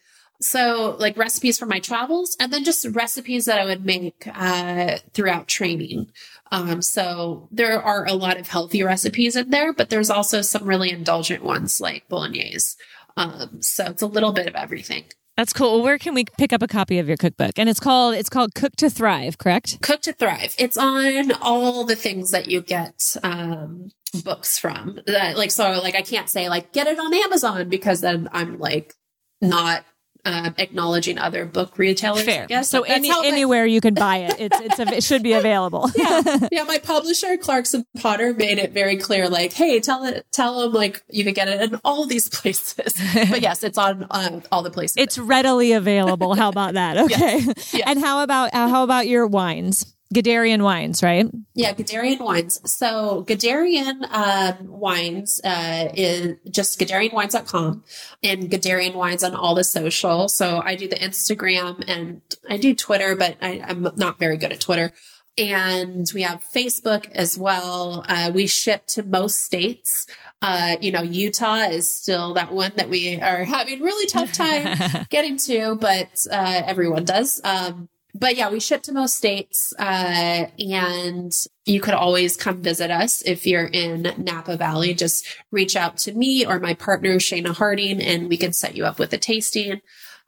[0.41, 4.97] So like recipes for my travels and then just recipes that I would make uh,
[5.14, 6.12] throughout training.
[6.52, 10.66] Um, so there are a lot of healthy recipes in there, but there's also some
[10.66, 12.76] really indulgent ones like bolognese.
[13.16, 15.06] Um, so it's a little bit of everything.
[15.38, 15.82] That's cool.
[15.82, 17.58] Where can we pick up a copy of your cookbook?
[17.58, 19.82] And it's called it's called Cook to Thrive, correct?
[19.82, 20.54] Cook to Thrive.
[20.60, 23.91] It's on all the things that you get um,
[24.24, 24.99] books from.
[25.08, 28.60] That, like so, like I can't say like get it on Amazon because then I'm
[28.60, 28.93] like
[29.41, 29.86] not
[30.26, 32.24] uh, acknowledging other book retailers.
[32.24, 32.47] Fair.
[32.49, 32.69] Yes.
[32.69, 35.89] So any, anywhere you can buy it, it's, it's a, it should be available.
[35.95, 36.22] yeah.
[36.51, 36.63] Yeah.
[36.63, 41.03] My publisher, Clarkson Potter, made it very clear, like, hey, tell it, tell them like
[41.09, 42.93] you can get it in all these places.
[43.30, 44.97] but yes, it's on, on all the places.
[44.97, 46.36] It's readily available.
[46.36, 46.97] How about that?
[46.97, 47.39] Okay.
[47.39, 47.74] yes.
[47.74, 47.84] Yes.
[47.88, 49.93] And how about, uh, how about your wines?
[50.14, 51.26] Gaderian wines, right?
[51.53, 52.59] Yeah, Gaderian wines.
[52.70, 57.84] So Gaderian um, wines uh, is just GaderianWines.com
[58.22, 60.28] and Gaderian wines on all the social.
[60.28, 64.51] So I do the Instagram and I do Twitter, but I, I'm not very good
[64.51, 64.91] at Twitter.
[65.38, 68.03] And we have Facebook as well.
[68.07, 70.07] Uh, we ship to most states.
[70.41, 75.05] Uh, you know, Utah is still that one that we are having really tough time
[75.09, 77.39] getting to, but uh, everyone does.
[77.45, 79.74] Um, but yeah, we ship to most states.
[79.78, 81.32] Uh, and
[81.66, 84.93] you could always come visit us if you're in Napa Valley.
[84.93, 88.86] Just reach out to me or my partner, Shayna Harding, and we can set you
[88.86, 89.82] up with a tasting.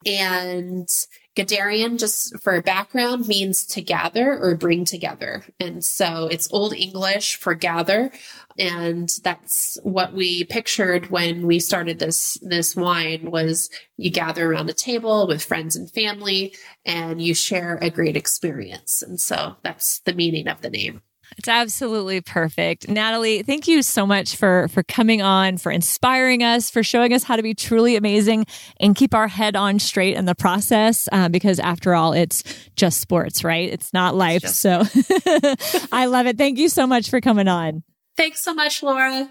[0.06, 0.88] And
[1.36, 5.44] Gaderian, just for background, means to gather or bring together.
[5.60, 8.12] And so it's Old English for gather.
[8.60, 14.70] And that's what we pictured when we started this, this wine was you gather around
[14.70, 16.54] a table with friends and family
[16.86, 19.02] and you share a great experience.
[19.02, 21.02] And so that's the meaning of the name.
[21.38, 22.88] It's absolutely perfect.
[22.88, 27.24] Natalie, thank you so much for for coming on, for inspiring us, for showing us
[27.24, 28.46] how to be truly amazing
[28.80, 31.08] and keep our head on straight in the process.
[31.12, 32.44] Uh, because after all, it's
[32.76, 33.72] just sports, right?
[33.72, 34.42] It's not life.
[34.44, 34.84] Just- so
[35.92, 36.38] I love it.
[36.38, 37.84] Thank you so much for coming on.
[38.16, 39.30] Thanks so much, Laura.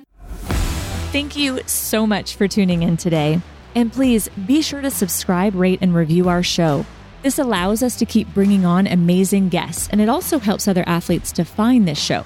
[1.12, 3.40] Thank you so much for tuning in today.
[3.74, 6.84] And please be sure to subscribe, rate, and review our show.
[7.22, 11.30] This allows us to keep bringing on amazing guests, and it also helps other athletes
[11.32, 12.24] to find this show.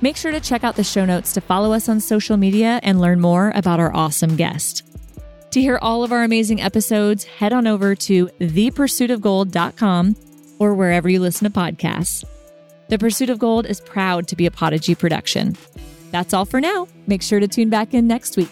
[0.00, 3.00] Make sure to check out the show notes to follow us on social media and
[3.00, 4.82] learn more about our awesome guest.
[5.52, 10.16] To hear all of our amazing episodes, head on over to thepursuitofgold.com
[10.58, 12.24] or wherever you listen to podcasts.
[12.88, 15.56] The Pursuit of Gold is proud to be a Podigy production.
[16.10, 16.88] That's all for now.
[17.06, 18.50] Make sure to tune back in next week.